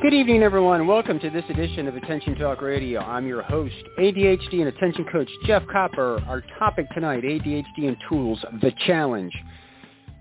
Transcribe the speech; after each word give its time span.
Good 0.00 0.14
evening, 0.14 0.44
everyone. 0.44 0.86
Welcome 0.86 1.18
to 1.18 1.28
this 1.28 1.42
edition 1.50 1.88
of 1.88 1.96
Attention 1.96 2.36
Talk 2.36 2.62
Radio. 2.62 3.00
I'm 3.00 3.26
your 3.26 3.42
host, 3.42 3.74
ADHD 3.98 4.60
and 4.60 4.68
Attention 4.68 5.04
Coach 5.10 5.28
Jeff 5.44 5.66
Copper. 5.66 6.22
Our 6.28 6.44
topic 6.56 6.86
tonight, 6.94 7.24
ADHD 7.24 7.88
and 7.88 7.96
Tools, 8.08 8.38
the 8.62 8.72
challenge. 8.86 9.32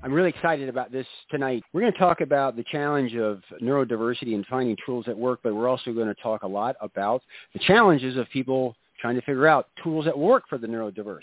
I'm 0.01 0.11
really 0.11 0.29
excited 0.29 0.67
about 0.67 0.91
this 0.91 1.05
tonight. 1.29 1.61
We're 1.73 1.81
going 1.81 1.93
to 1.93 1.99
talk 1.99 2.21
about 2.21 2.55
the 2.55 2.63
challenge 2.71 3.13
of 3.17 3.43
neurodiversity 3.61 4.33
and 4.33 4.43
finding 4.47 4.75
tools 4.83 5.05
at 5.07 5.15
work, 5.15 5.41
but 5.43 5.53
we're 5.53 5.69
also 5.69 5.93
going 5.93 6.07
to 6.07 6.15
talk 6.23 6.41
a 6.41 6.47
lot 6.47 6.75
about 6.81 7.21
the 7.53 7.59
challenges 7.59 8.17
of 8.17 8.27
people 8.33 8.75
trying 8.99 9.13
to 9.13 9.21
figure 9.21 9.45
out 9.45 9.67
tools 9.83 10.05
that 10.05 10.17
work 10.17 10.45
for 10.49 10.57
the 10.57 10.65
neurodiverse. 10.65 11.19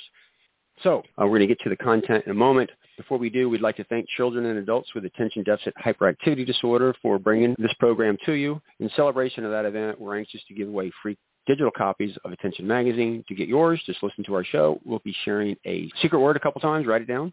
So 0.85 1.03
uh, 1.21 1.27
we're 1.27 1.39
going 1.39 1.41
to 1.41 1.47
get 1.49 1.59
to 1.65 1.71
the 1.71 1.77
content 1.77 2.23
in 2.27 2.31
a 2.31 2.37
moment. 2.37 2.71
Before 2.97 3.19
we 3.19 3.29
do, 3.29 3.49
we'd 3.49 3.61
like 3.61 3.77
to 3.77 3.85
thank 3.85 4.09
children 4.09 4.47
and 4.47 4.59
adults 4.59 4.95
with 4.95 5.05
attention 5.05 5.43
deficit 5.43 5.75
hyperactivity 5.85 6.47
disorder 6.47 6.95
for 7.03 7.19
bringing 7.19 7.57
this 7.59 7.73
program 7.79 8.17
to 8.27 8.33
you. 8.33 8.61
In 8.79 8.91
celebration 8.95 9.45
of 9.45 9.51
that 9.51 9.65
event, 9.65 10.01
we're 10.01 10.17
anxious 10.17 10.41
to 10.49 10.55
give 10.55 10.69
away 10.69 10.93
free 11.03 11.17
digital 11.47 11.71
copies 11.77 12.17
of 12.25 12.33
Attention 12.33 12.67
Magazine. 12.67 13.25
To 13.29 13.35
get 13.35 13.49
yours, 13.49 13.81
just 13.85 14.03
listen 14.03 14.25
to 14.25 14.35
our 14.35 14.45
show. 14.45 14.81
We'll 14.85 15.03
be 15.05 15.15
sharing 15.25 15.57
a 15.67 15.91
secret 16.01 16.21
word 16.21 16.37
a 16.37 16.41
couple 16.41 16.61
times. 16.61 16.87
Write 16.87 17.03
it 17.03 17.09
down. 17.09 17.33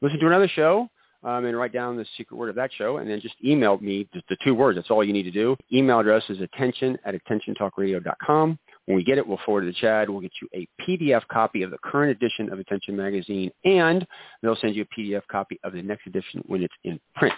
Listen 0.00 0.18
to 0.20 0.26
another 0.26 0.48
show 0.48 0.88
um, 1.24 1.44
and 1.46 1.56
write 1.56 1.72
down 1.72 1.96
the 1.96 2.06
secret 2.16 2.36
word 2.36 2.50
of 2.50 2.56
that 2.56 2.70
show, 2.76 2.98
and 2.98 3.08
then 3.08 3.20
just 3.20 3.34
email 3.44 3.78
me 3.78 4.08
the, 4.12 4.22
the 4.28 4.36
two 4.44 4.54
words. 4.54 4.76
That's 4.76 4.90
all 4.90 5.04
you 5.04 5.12
need 5.12 5.22
to 5.24 5.30
do. 5.30 5.56
Email 5.72 6.00
address 6.00 6.22
is 6.28 6.40
attention 6.40 6.98
at 7.04 7.14
attentiontalkradio.com. 7.14 8.58
When 8.86 8.96
we 8.96 9.04
get 9.04 9.18
it, 9.18 9.26
we'll 9.26 9.40
forward 9.46 9.64
it 9.64 9.74
to 9.74 9.86
CHADD. 9.86 10.08
We'll 10.08 10.20
get 10.20 10.32
you 10.42 10.48
a 10.54 10.68
PDF 10.82 11.26
copy 11.28 11.62
of 11.62 11.70
the 11.70 11.78
current 11.82 12.10
edition 12.10 12.52
of 12.52 12.58
Attention 12.58 12.96
Magazine, 12.96 13.50
and 13.64 14.06
they'll 14.42 14.56
send 14.56 14.76
you 14.76 14.84
a 14.84 15.00
PDF 15.00 15.22
copy 15.30 15.58
of 15.64 15.72
the 15.72 15.82
next 15.82 16.06
edition 16.06 16.42
when 16.46 16.62
it's 16.62 16.74
in 16.84 17.00
print. 17.14 17.34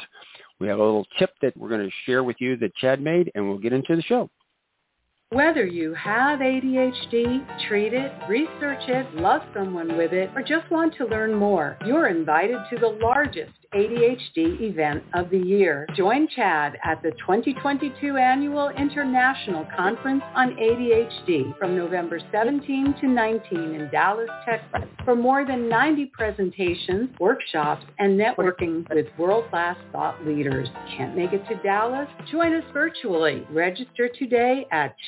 We 0.59 0.67
have 0.69 0.79
a 0.79 0.85
little 0.85 1.07
tip 1.19 1.31
that 1.43 1.57
we're 1.57 1.69
going 1.69 1.87
to 1.87 1.93
share 2.05 2.25
with 2.25 2.37
you 2.41 2.57
that 2.57 2.73
CHADD 2.83 3.01
made, 3.01 3.31
and 3.35 3.49
we'll 3.49 3.59
get 3.59 3.73
into 3.73 3.95
the 3.95 4.03
show. 4.03 4.29
Whether 5.31 5.67
you 5.67 5.93
have 5.95 6.39
ADHD, 6.39 7.67
treat 7.67 7.93
it, 7.93 8.13
research 8.29 8.83
it, 8.87 9.13
love 9.17 9.43
someone 9.53 9.97
with 9.97 10.13
it, 10.13 10.31
or 10.37 10.41
just 10.41 10.71
want 10.71 10.95
to 10.99 11.05
learn 11.05 11.35
more, 11.35 11.77
you're 11.85 12.07
invited 12.07 12.59
to 12.71 12.79
the 12.79 12.97
largest 13.03 13.51
ADHD 13.75 14.61
event 14.61 15.03
of 15.15 15.29
the 15.31 15.39
year. 15.39 15.89
Join 15.97 16.29
CHADD 16.29 16.77
at 16.85 17.03
the 17.03 17.11
2022 17.19 18.17
Annual 18.17 18.69
International 18.71 19.67
Conference 19.77 20.23
on 20.37 20.55
ADHD 20.55 21.59
from 21.59 21.77
November 21.77 22.21
17 22.31 22.95
to 23.01 23.09
19 23.09 23.59
in 23.75 23.91
Dallas, 23.91 24.31
Texas 24.45 24.89
for 25.05 25.17
more 25.17 25.45
than 25.45 25.69
90 25.69 26.07
presentations, 26.07 27.11
workshops, 27.19 27.85
and 27.99 28.19
networking 28.19 28.89
with 28.95 29.07
world-class 29.19 29.77
thought 29.93 30.25
leaders. 30.25 30.69
Can't 30.97 31.17
make 31.17 31.33
it 31.33 31.47
to 31.49 31.57
Dallas? 31.63 32.09
Join 32.31 32.55
us 32.55 32.65
virtually. 32.73 33.47
Register 33.51 34.09
today 34.09 34.67
at 34.71 34.95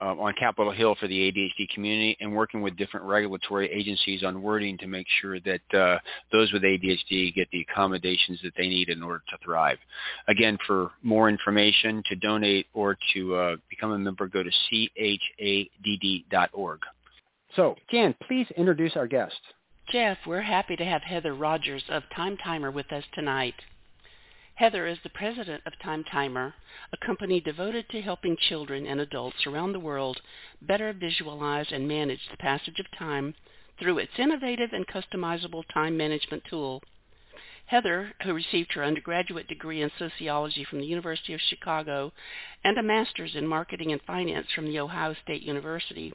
uh, 0.00 0.14
on 0.14 0.34
Capitol 0.34 0.72
Hill 0.72 0.94
for 0.98 1.06
the 1.08 1.32
ADHD 1.32 1.68
community 1.74 2.16
and 2.20 2.34
working 2.34 2.60
with 2.62 2.76
different 2.76 3.06
regulatory 3.06 3.70
agencies 3.70 4.22
on 4.24 4.42
wording 4.42 4.76
to 4.78 4.86
make 4.86 5.06
sure 5.20 5.38
that 5.40 5.74
uh, 5.74 5.98
those 6.32 6.52
with 6.52 6.62
ADHD 6.62 7.34
get 7.34 7.48
the 7.50 7.66
accommodations 7.68 8.40
that 8.42 8.52
they 8.56 8.68
need 8.68 8.88
in 8.88 9.02
order 9.02 9.22
to 9.28 9.38
thrive. 9.44 9.78
Again, 10.28 10.58
for 10.66 10.90
more 11.02 11.28
information, 11.28 12.02
to 12.08 12.16
donate 12.16 12.66
or 12.74 12.96
to 13.14 13.34
uh, 13.34 13.56
become 13.70 13.92
a 13.92 13.98
member, 13.98 14.26
go 14.28 14.42
to 14.42 14.50
chadd.org. 15.38 16.80
So, 17.54 17.76
Jan, 17.90 18.14
please 18.26 18.46
introduce 18.56 18.96
our 18.96 19.06
guest. 19.06 19.40
Jeff, 19.90 20.18
we're 20.26 20.42
happy 20.42 20.76
to 20.76 20.84
have 20.84 21.02
Heather 21.02 21.34
Rogers 21.34 21.84
of 21.88 22.02
Time 22.14 22.36
Timer 22.36 22.70
with 22.70 22.92
us 22.92 23.04
tonight. 23.14 23.54
Heather 24.56 24.86
is 24.86 24.98
the 25.02 25.10
president 25.10 25.62
of 25.66 25.78
Time 25.80 26.02
Timer, 26.02 26.54
a 26.90 26.96
company 26.96 27.40
devoted 27.40 27.90
to 27.90 28.00
helping 28.00 28.38
children 28.38 28.86
and 28.86 28.98
adults 28.98 29.46
around 29.46 29.72
the 29.72 29.78
world 29.78 30.22
better 30.62 30.94
visualize 30.94 31.70
and 31.72 31.86
manage 31.86 32.26
the 32.30 32.38
passage 32.38 32.80
of 32.80 32.90
time 32.98 33.34
through 33.78 33.98
its 33.98 34.18
innovative 34.18 34.72
and 34.72 34.86
customizable 34.86 35.62
time 35.74 35.94
management 35.94 36.42
tool. 36.48 36.82
Heather, 37.66 38.14
who 38.22 38.32
received 38.32 38.72
her 38.72 38.82
undergraduate 38.82 39.46
degree 39.46 39.82
in 39.82 39.90
sociology 39.98 40.64
from 40.64 40.78
the 40.78 40.86
University 40.86 41.34
of 41.34 41.40
Chicago 41.42 42.10
and 42.64 42.78
a 42.78 42.82
master's 42.82 43.36
in 43.36 43.46
marketing 43.46 43.92
and 43.92 44.00
finance 44.06 44.50
from 44.54 44.64
the 44.64 44.80
Ohio 44.80 45.14
State 45.22 45.42
University, 45.42 46.14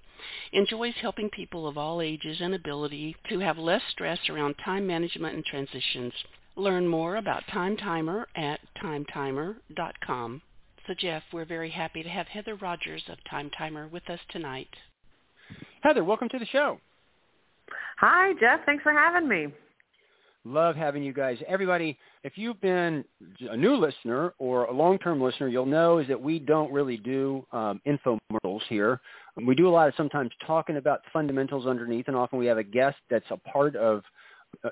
enjoys 0.51 0.96
helping 0.96 1.30
people 1.30 1.68
of 1.68 1.78
all 1.78 2.01
ages 2.01 2.41
and 2.41 2.56
ability 2.56 3.16
to 3.30 3.38
have 3.38 3.59
less 3.59 3.84
stress 3.91 4.30
around 4.30 4.56
time 4.56 4.88
management 4.88 5.35
and 5.35 5.46
transitions. 5.46 6.13
Learn 6.56 6.88
more 6.88 7.16
about 7.16 7.44
Time 7.51 7.78
Timer 7.78 8.28
at 8.35 8.59
timetimer.com. 8.84 10.41
So 10.88 10.94
Jeff, 10.97 11.23
we're 11.31 11.45
very 11.45 11.69
happy 11.69 12.03
to 12.03 12.09
have 12.09 12.28
Heather 12.28 12.56
Rogers 12.56 13.03
of 13.07 13.17
Time 13.29 13.50
Timer 13.57 13.88
with 13.88 14.09
us 14.09 14.19
tonight. 14.29 14.67
Heather, 15.81 16.03
welcome 16.03 16.28
to 16.29 16.39
the 16.39 16.45
show. 16.47 16.79
Hi, 18.00 18.34
Jeff. 18.39 18.66
Thanks 18.66 18.84
for 18.84 18.91
having 18.91 19.29
me. 19.29 19.47
Love 20.44 20.75
having 20.75 21.03
you 21.03 21.13
guys. 21.13 21.38
Everybody, 21.47 21.97
if 22.23 22.35
you've 22.35 22.59
been 22.62 23.06
a 23.50 23.56
new 23.56 23.75
listener 23.75 24.33
or 24.39 24.66
a 24.66 24.73
long-term 24.73 25.22
listener, 25.22 25.47
you'll 25.47 25.68
know 25.68 26.00
is 26.00 26.07
that 26.07 26.19
we 26.19 26.39
don't 26.39 26.72
really 26.72 26.97
do 26.97 27.45
um, 27.51 27.79
infomercials 27.85 28.62
here. 28.68 29.00
We 29.45 29.53
do 29.53 29.69
a 29.69 29.72
lot 29.72 29.88
of 29.88 29.94
sometimes 29.95 30.31
talking 30.45 30.78
about 30.78 31.01
fundamentals 31.13 31.68
underneath, 31.68 32.07
and 32.07 32.18
often 32.18 32.39
we 32.39 32.47
have 32.47 32.57
a 32.57 32.63
guest 32.63 32.97
that's 33.09 33.25
a 33.29 33.38
part 33.38 33.75
of 33.75 34.03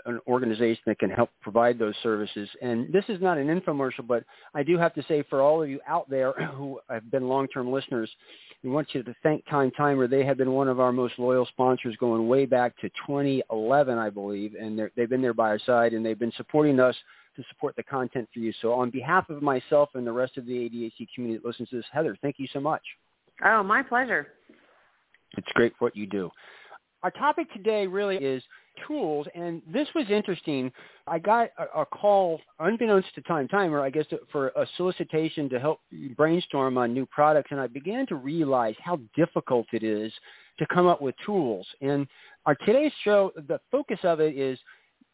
an 0.05 0.19
organization 0.27 0.81
that 0.85 0.99
can 0.99 1.09
help 1.09 1.29
provide 1.41 1.79
those 1.79 1.95
services. 2.03 2.49
And 2.61 2.91
this 2.93 3.05
is 3.09 3.21
not 3.21 3.37
an 3.37 3.47
infomercial, 3.47 4.05
but 4.07 4.23
I 4.53 4.63
do 4.63 4.77
have 4.77 4.93
to 4.95 5.03
say 5.07 5.23
for 5.29 5.41
all 5.41 5.63
of 5.63 5.69
you 5.69 5.79
out 5.87 6.09
there 6.09 6.33
who 6.55 6.79
have 6.89 7.09
been 7.11 7.27
long-term 7.27 7.71
listeners, 7.71 8.09
we 8.63 8.69
want 8.69 8.87
you 8.93 9.03
to 9.03 9.15
thank 9.23 9.45
Time 9.47 9.71
Timer. 9.71 10.07
They 10.07 10.25
have 10.25 10.37
been 10.37 10.51
one 10.51 10.67
of 10.67 10.79
our 10.79 10.91
most 10.91 11.17
loyal 11.17 11.45
sponsors 11.45 11.95
going 11.97 12.27
way 12.27 12.45
back 12.45 12.77
to 12.81 12.89
2011, 13.07 13.97
I 13.97 14.09
believe, 14.09 14.55
and 14.55 14.79
they've 14.95 15.09
been 15.09 15.21
there 15.21 15.33
by 15.33 15.49
our 15.49 15.59
side, 15.59 15.93
and 15.93 16.05
they've 16.05 16.19
been 16.19 16.33
supporting 16.35 16.79
us 16.79 16.95
to 17.35 17.43
support 17.49 17.75
the 17.75 17.83
content 17.83 18.27
for 18.33 18.39
you. 18.39 18.53
So 18.61 18.73
on 18.73 18.89
behalf 18.89 19.29
of 19.29 19.41
myself 19.41 19.89
and 19.93 20.05
the 20.05 20.11
rest 20.11 20.37
of 20.37 20.45
the 20.45 20.53
ADHD 20.53 21.07
community 21.15 21.41
that 21.41 21.47
listens 21.47 21.69
to 21.69 21.77
this, 21.77 21.85
Heather, 21.91 22.17
thank 22.21 22.35
you 22.37 22.47
so 22.51 22.59
much. 22.59 22.81
Oh, 23.45 23.63
my 23.63 23.81
pleasure. 23.81 24.27
It's 25.37 25.47
great 25.53 25.73
what 25.79 25.95
you 25.95 26.05
do. 26.05 26.29
Our 27.01 27.11
topic 27.11 27.51
today 27.53 27.87
really 27.87 28.17
is 28.17 28.43
tools, 28.87 29.25
and 29.33 29.61
this 29.71 29.87
was 29.95 30.05
interesting. 30.09 30.71
I 31.07 31.17
got 31.19 31.49
a, 31.57 31.81
a 31.81 31.85
call, 31.85 32.41
unbeknownst 32.59 33.13
to 33.15 33.21
Time 33.21 33.47
Timer, 33.47 33.81
I 33.81 33.89
guess, 33.89 34.05
to, 34.07 34.19
for 34.31 34.49
a 34.49 34.67
solicitation 34.75 35.49
to 35.49 35.59
help 35.59 35.79
brainstorm 36.17 36.77
on 36.77 36.93
new 36.93 37.05
products, 37.05 37.51
and 37.51 37.59
I 37.59 37.67
began 37.67 38.05
to 38.07 38.15
realize 38.15 38.75
how 38.83 38.99
difficult 39.15 39.67
it 39.71 39.83
is 39.83 40.11
to 40.59 40.65
come 40.67 40.87
up 40.87 41.01
with 41.01 41.15
tools. 41.25 41.65
And 41.81 42.05
our 42.45 42.55
today's 42.55 42.91
show, 43.03 43.31
the 43.47 43.59
focus 43.71 43.99
of 44.03 44.19
it 44.19 44.37
is 44.37 44.59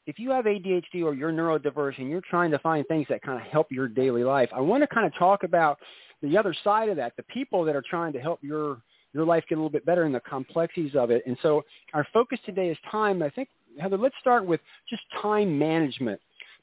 if 0.07 0.17
you 0.17 0.31
have 0.31 0.45
ADHD 0.45 1.03
or 1.03 1.13
you're 1.13 1.31
neurodiverse 1.31 1.97
and 1.99 2.09
you're 2.09 2.21
trying 2.29 2.51
to 2.51 2.59
find 2.59 2.85
things 2.87 3.05
that 3.09 3.21
kind 3.21 3.39
of 3.39 3.47
help 3.47 3.71
your 3.71 3.87
daily 3.87 4.23
life, 4.23 4.49
I 4.55 4.61
want 4.61 4.81
to 4.81 4.87
kind 4.87 5.05
of 5.05 5.13
talk 5.17 5.43
about 5.43 5.77
the 6.21 6.37
other 6.37 6.55
side 6.63 6.89
of 6.89 6.95
that, 6.97 7.13
the 7.15 7.23
people 7.23 7.63
that 7.65 7.75
are 7.75 7.83
trying 7.87 8.13
to 8.13 8.19
help 8.19 8.39
your 8.41 8.81
your 9.15 9.25
life 9.25 9.45
get 9.47 9.55
a 9.55 9.57
little 9.57 9.69
bit 9.69 9.85
better 9.85 10.03
and 10.03 10.13
the 10.13 10.19
complexities 10.19 10.93
of 10.93 11.09
it. 11.09 11.23
And 11.25 11.37
so 11.41 11.63
our 11.93 12.05
focus 12.13 12.37
today 12.45 12.67
is 12.67 12.77
time. 12.91 13.23
I 13.23 13.29
think, 13.29 13.47
Heather, 13.79 13.97
let's 13.97 14.15
start 14.19 14.45
with 14.45 14.59
just 14.89 15.03
time 15.21 15.57
management. 15.57 16.19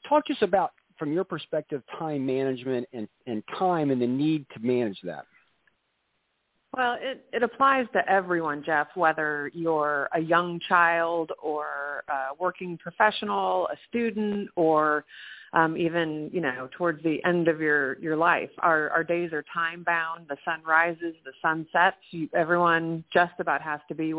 Talk 0.07 0.25
to 0.27 0.33
us 0.33 0.39
about, 0.41 0.71
from 0.99 1.11
your 1.11 1.23
perspective, 1.23 1.81
time 1.97 2.23
management 2.23 2.87
and, 2.93 3.07
and 3.25 3.43
time 3.57 3.89
and 3.89 3.99
the 3.99 4.05
need 4.05 4.45
to 4.53 4.59
manage 4.59 4.99
that. 5.03 5.25
Well, 6.77 6.97
it, 6.99 7.25
it 7.33 7.43
applies 7.43 7.85
to 7.93 8.07
everyone, 8.09 8.63
Jeff, 8.63 8.87
whether 8.95 9.49
you're 9.53 10.07
a 10.13 10.19
young 10.19 10.59
child 10.67 11.31
or 11.41 12.03
a 12.07 12.35
working 12.39 12.77
professional, 12.77 13.67
a 13.71 13.75
student, 13.89 14.49
or 14.55 15.05
um, 15.53 15.77
even 15.77 16.29
you 16.33 16.41
know 16.41 16.67
towards 16.77 17.01
the 17.03 17.23
end 17.25 17.47
of 17.47 17.61
your 17.61 17.99
your 17.99 18.17
life. 18.17 18.49
Our 18.59 18.89
our 18.89 19.03
days 19.03 19.31
are 19.33 19.43
time 19.53 19.83
bound. 19.83 20.25
The 20.27 20.37
sun 20.43 20.61
rises, 20.65 21.15
the 21.23 21.33
sun 21.41 21.67
sets. 21.71 21.97
You, 22.11 22.27
everyone 22.35 23.03
just 23.13 23.33
about 23.39 23.61
has 23.61 23.79
to 23.87 23.95
be 23.95 24.13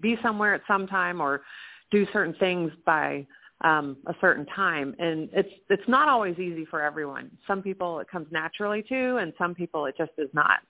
be 0.00 0.16
somewhere 0.22 0.54
at 0.54 0.62
some 0.66 0.86
time 0.86 1.20
or 1.20 1.42
do 1.90 2.06
certain 2.12 2.34
things 2.34 2.72
by 2.84 3.26
um, 3.62 3.96
a 4.06 4.14
certain 4.20 4.46
time, 4.46 4.94
and 4.98 5.28
it's 5.32 5.48
it's 5.70 5.88
not 5.88 6.08
always 6.08 6.38
easy 6.38 6.64
for 6.66 6.82
everyone. 6.82 7.30
Some 7.46 7.62
people 7.62 7.98
it 8.00 8.08
comes 8.08 8.28
naturally 8.30 8.82
to, 8.88 9.16
and 9.16 9.32
some 9.38 9.54
people 9.54 9.86
it 9.86 9.96
just 9.96 10.12
is 10.18 10.28
not. 10.32 10.60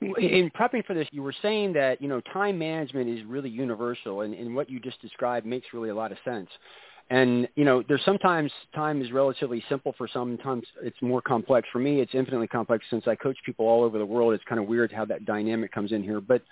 In 0.00 0.50
prepping 0.58 0.84
for 0.84 0.94
this, 0.94 1.06
you 1.12 1.22
were 1.22 1.34
saying 1.42 1.74
that 1.74 2.02
you 2.02 2.08
know 2.08 2.20
time 2.32 2.58
management 2.58 3.08
is 3.08 3.24
really 3.26 3.50
universal, 3.50 4.22
and, 4.22 4.34
and 4.34 4.54
what 4.54 4.68
you 4.68 4.80
just 4.80 5.00
described 5.00 5.46
makes 5.46 5.66
really 5.72 5.90
a 5.90 5.94
lot 5.94 6.12
of 6.12 6.18
sense. 6.24 6.48
And 7.10 7.46
you 7.54 7.64
know, 7.64 7.82
there's 7.86 8.04
sometimes 8.04 8.50
time 8.74 9.02
is 9.02 9.12
relatively 9.12 9.62
simple 9.68 9.94
for 9.98 10.08
some. 10.08 10.38
Sometimes 10.38 10.66
it's 10.82 10.96
more 11.02 11.20
complex. 11.20 11.68
For 11.70 11.78
me, 11.78 12.00
it's 12.00 12.14
infinitely 12.14 12.46
complex 12.46 12.84
since 12.88 13.06
I 13.06 13.14
coach 13.14 13.36
people 13.44 13.66
all 13.66 13.84
over 13.84 13.98
the 13.98 14.06
world. 14.06 14.32
It's 14.32 14.44
kind 14.44 14.60
of 14.60 14.66
weird 14.66 14.90
how 14.90 15.04
that 15.06 15.26
dynamic 15.26 15.70
comes 15.70 15.92
in 15.92 16.02
here. 16.02 16.20
But 16.20 16.42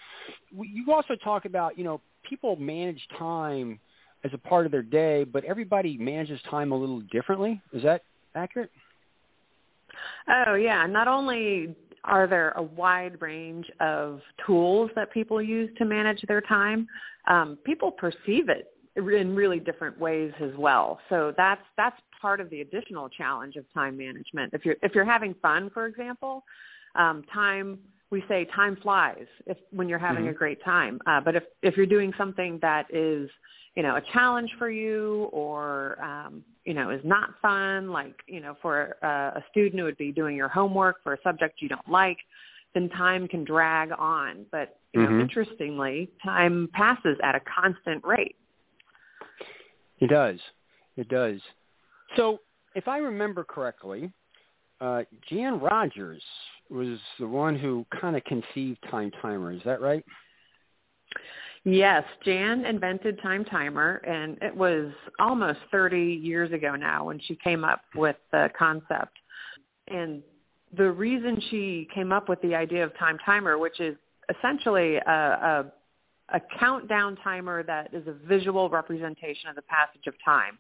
you 0.54 0.92
also 0.92 1.14
talk 1.24 1.46
about 1.46 1.78
you 1.78 1.84
know 1.84 2.00
people 2.28 2.56
manage 2.56 3.00
time 3.18 3.80
as 4.24 4.30
a 4.34 4.38
part 4.38 4.66
of 4.66 4.72
their 4.72 4.82
day, 4.82 5.24
but 5.24 5.42
everybody 5.44 5.96
manages 5.96 6.38
time 6.50 6.70
a 6.72 6.76
little 6.76 7.00
differently. 7.00 7.60
Is 7.72 7.82
that 7.82 8.02
accurate? 8.34 8.70
Oh 10.46 10.54
yeah. 10.54 10.86
Not 10.86 11.08
only 11.08 11.74
are 12.04 12.26
there 12.26 12.50
a 12.56 12.62
wide 12.62 13.20
range 13.22 13.70
of 13.80 14.20
tools 14.46 14.90
that 14.96 15.10
people 15.12 15.40
use 15.40 15.70
to 15.78 15.84
manage 15.84 16.20
their 16.28 16.40
time, 16.42 16.86
um, 17.28 17.56
people 17.64 17.90
perceive 17.90 18.48
it 18.48 18.72
in 18.96 19.34
really 19.34 19.58
different 19.58 19.98
ways 19.98 20.32
as 20.40 20.50
well. 20.56 20.98
So 21.08 21.32
that's 21.36 21.62
that's 21.76 21.96
part 22.20 22.40
of 22.40 22.50
the 22.50 22.60
additional 22.60 23.08
challenge 23.08 23.56
of 23.56 23.64
time 23.72 23.96
management. 23.96 24.52
If 24.52 24.64
you're 24.64 24.76
if 24.82 24.94
you're 24.94 25.04
having 25.04 25.34
fun, 25.40 25.70
for 25.72 25.86
example, 25.86 26.44
um, 26.94 27.24
time 27.32 27.78
we 28.10 28.22
say 28.28 28.46
time 28.54 28.76
flies 28.82 29.26
if 29.46 29.56
when 29.70 29.88
you're 29.88 29.98
having 29.98 30.24
mm-hmm. 30.24 30.34
a 30.34 30.38
great 30.38 30.62
time. 30.62 31.00
Uh, 31.06 31.20
but 31.20 31.34
if 31.34 31.44
if 31.62 31.76
you're 31.76 31.86
doing 31.86 32.12
something 32.18 32.58
that 32.62 32.86
is 32.94 33.28
you 33.74 33.82
know 33.82 33.96
a 33.96 34.02
challenge 34.12 34.50
for 34.58 34.70
you 34.70 35.30
or 35.32 36.00
um, 36.02 36.44
you 36.64 36.74
know 36.74 36.90
is 36.90 37.00
not 37.04 37.30
fun, 37.40 37.90
like 37.90 38.14
you 38.26 38.40
know 38.40 38.54
for 38.60 38.96
a, 39.02 39.06
a 39.38 39.44
student 39.50 39.80
it 39.80 39.84
would 39.84 39.96
be 39.96 40.12
doing 40.12 40.36
your 40.36 40.48
homework 40.48 41.02
for 41.02 41.14
a 41.14 41.18
subject 41.24 41.62
you 41.62 41.68
don't 41.68 41.88
like, 41.88 42.18
then 42.74 42.90
time 42.90 43.26
can 43.26 43.44
drag 43.44 43.90
on. 43.98 44.44
But 44.52 44.76
you 44.92 45.00
know, 45.00 45.08
mm-hmm. 45.08 45.20
interestingly, 45.22 46.10
time 46.22 46.68
passes 46.74 47.16
at 47.24 47.34
a 47.34 47.40
constant 47.40 48.04
rate. 48.04 48.36
It 50.02 50.10
does. 50.10 50.40
It 50.96 51.08
does. 51.08 51.40
So 52.16 52.40
if 52.74 52.88
I 52.88 52.98
remember 52.98 53.44
correctly, 53.44 54.12
uh, 54.80 55.02
Jan 55.30 55.60
Rogers 55.60 56.22
was 56.68 56.98
the 57.20 57.28
one 57.28 57.56
who 57.56 57.86
kind 58.00 58.16
of 58.16 58.24
conceived 58.24 58.78
Time 58.90 59.12
Timer. 59.22 59.52
Is 59.52 59.60
that 59.64 59.80
right? 59.80 60.04
Yes, 61.62 62.02
Jan 62.24 62.64
invented 62.64 63.22
Time 63.22 63.44
Timer, 63.44 64.02
and 64.04 64.38
it 64.42 64.56
was 64.56 64.90
almost 65.20 65.60
30 65.70 66.00
years 66.00 66.50
ago 66.50 66.74
now 66.74 67.04
when 67.04 67.20
she 67.20 67.36
came 67.36 67.64
up 67.64 67.82
with 67.94 68.16
the 68.32 68.50
concept. 68.58 69.16
And 69.86 70.20
the 70.76 70.90
reason 70.90 71.40
she 71.48 71.86
came 71.94 72.10
up 72.10 72.28
with 72.28 72.42
the 72.42 72.56
idea 72.56 72.82
of 72.82 72.98
Time 72.98 73.18
Timer, 73.24 73.56
which 73.56 73.78
is 73.78 73.96
essentially 74.36 74.96
a, 74.96 75.00
a 75.10 75.72
a 76.32 76.40
countdown 76.58 77.16
timer 77.22 77.62
that 77.62 77.92
is 77.92 78.06
a 78.06 78.12
visual 78.12 78.68
representation 78.70 79.48
of 79.48 79.56
the 79.56 79.62
passage 79.62 80.06
of 80.06 80.14
time. 80.24 80.58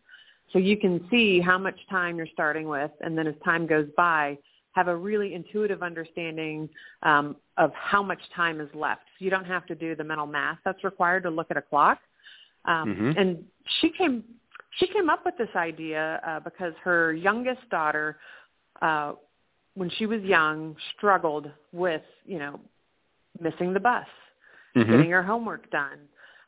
So 0.52 0.58
you 0.58 0.76
can 0.76 1.06
see 1.10 1.40
how 1.40 1.58
much 1.58 1.78
time 1.90 2.16
you're 2.16 2.26
starting 2.32 2.68
with, 2.68 2.90
and 3.00 3.16
then 3.16 3.26
as 3.26 3.34
time 3.44 3.66
goes 3.66 3.88
by, 3.96 4.38
have 4.72 4.88
a 4.88 4.96
really 4.96 5.34
intuitive 5.34 5.82
understanding 5.82 6.68
um, 7.02 7.36
of 7.56 7.72
how 7.74 8.02
much 8.02 8.20
time 8.34 8.60
is 8.60 8.68
left. 8.74 9.02
So 9.18 9.24
you 9.24 9.30
don't 9.30 9.44
have 9.44 9.66
to 9.66 9.74
do 9.74 9.94
the 9.94 10.04
mental 10.04 10.26
math 10.26 10.58
that's 10.64 10.82
required 10.84 11.22
to 11.24 11.30
look 11.30 11.50
at 11.50 11.56
a 11.56 11.62
clock. 11.62 11.98
Um, 12.64 12.94
mm-hmm. 12.94 13.18
And 13.18 13.44
she 13.80 13.90
came 13.90 14.24
she 14.78 14.86
came 14.86 15.10
up 15.10 15.26
with 15.26 15.36
this 15.36 15.50
idea 15.54 16.20
uh, 16.26 16.40
because 16.40 16.72
her 16.82 17.12
youngest 17.12 17.68
daughter, 17.70 18.16
uh, 18.80 19.12
when 19.74 19.90
she 19.98 20.06
was 20.06 20.22
young, 20.22 20.76
struggled 20.96 21.50
with 21.72 22.02
you 22.24 22.38
know 22.38 22.60
missing 23.40 23.74
the 23.74 23.80
bus 23.80 24.06
mm-hmm. 24.76 24.90
getting 24.90 25.10
her 25.10 25.22
homework 25.22 25.70
done. 25.70 25.98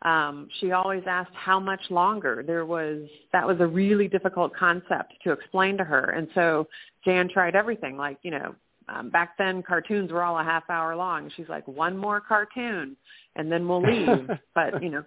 Um, 0.03 0.49
she 0.61 0.73
always 0.73 1.03
asked 1.07 1.35
how 1.35 1.59
much 1.59 1.81
longer. 1.89 2.45
There 2.47 2.67
was 2.67 3.09
that 3.33 3.47
was 3.47 3.57
a 3.61 3.67
really 3.67 4.07
difficult 4.07 4.55
concept 4.55 5.15
to 5.25 5.33
explain 5.33 5.79
to 5.79 5.85
her, 5.85 6.11
and 6.11 6.29
so 6.35 6.67
Jan 7.05 7.29
tried 7.29 7.55
everything. 7.55 7.97
Like 7.97 8.19
you 8.23 8.31
know, 8.31 8.55
um, 8.89 9.11
back 9.11 9.39
then 9.39 9.63
cartoons 9.63 10.13
were 10.13 10.23
all 10.23 10.39
a 10.39 10.45
half 10.45 10.65
hour 10.69 10.95
long. 10.95 11.31
She's 11.37 11.49
like, 11.49 11.67
one 11.67 11.97
more 11.97 12.21
cartoon, 12.21 12.97
and 13.37 13.51
then 13.51 13.67
we'll 13.67 13.83
leave. 13.83 14.29
but 14.55 14.83
you 14.83 14.91
know, 14.91 15.05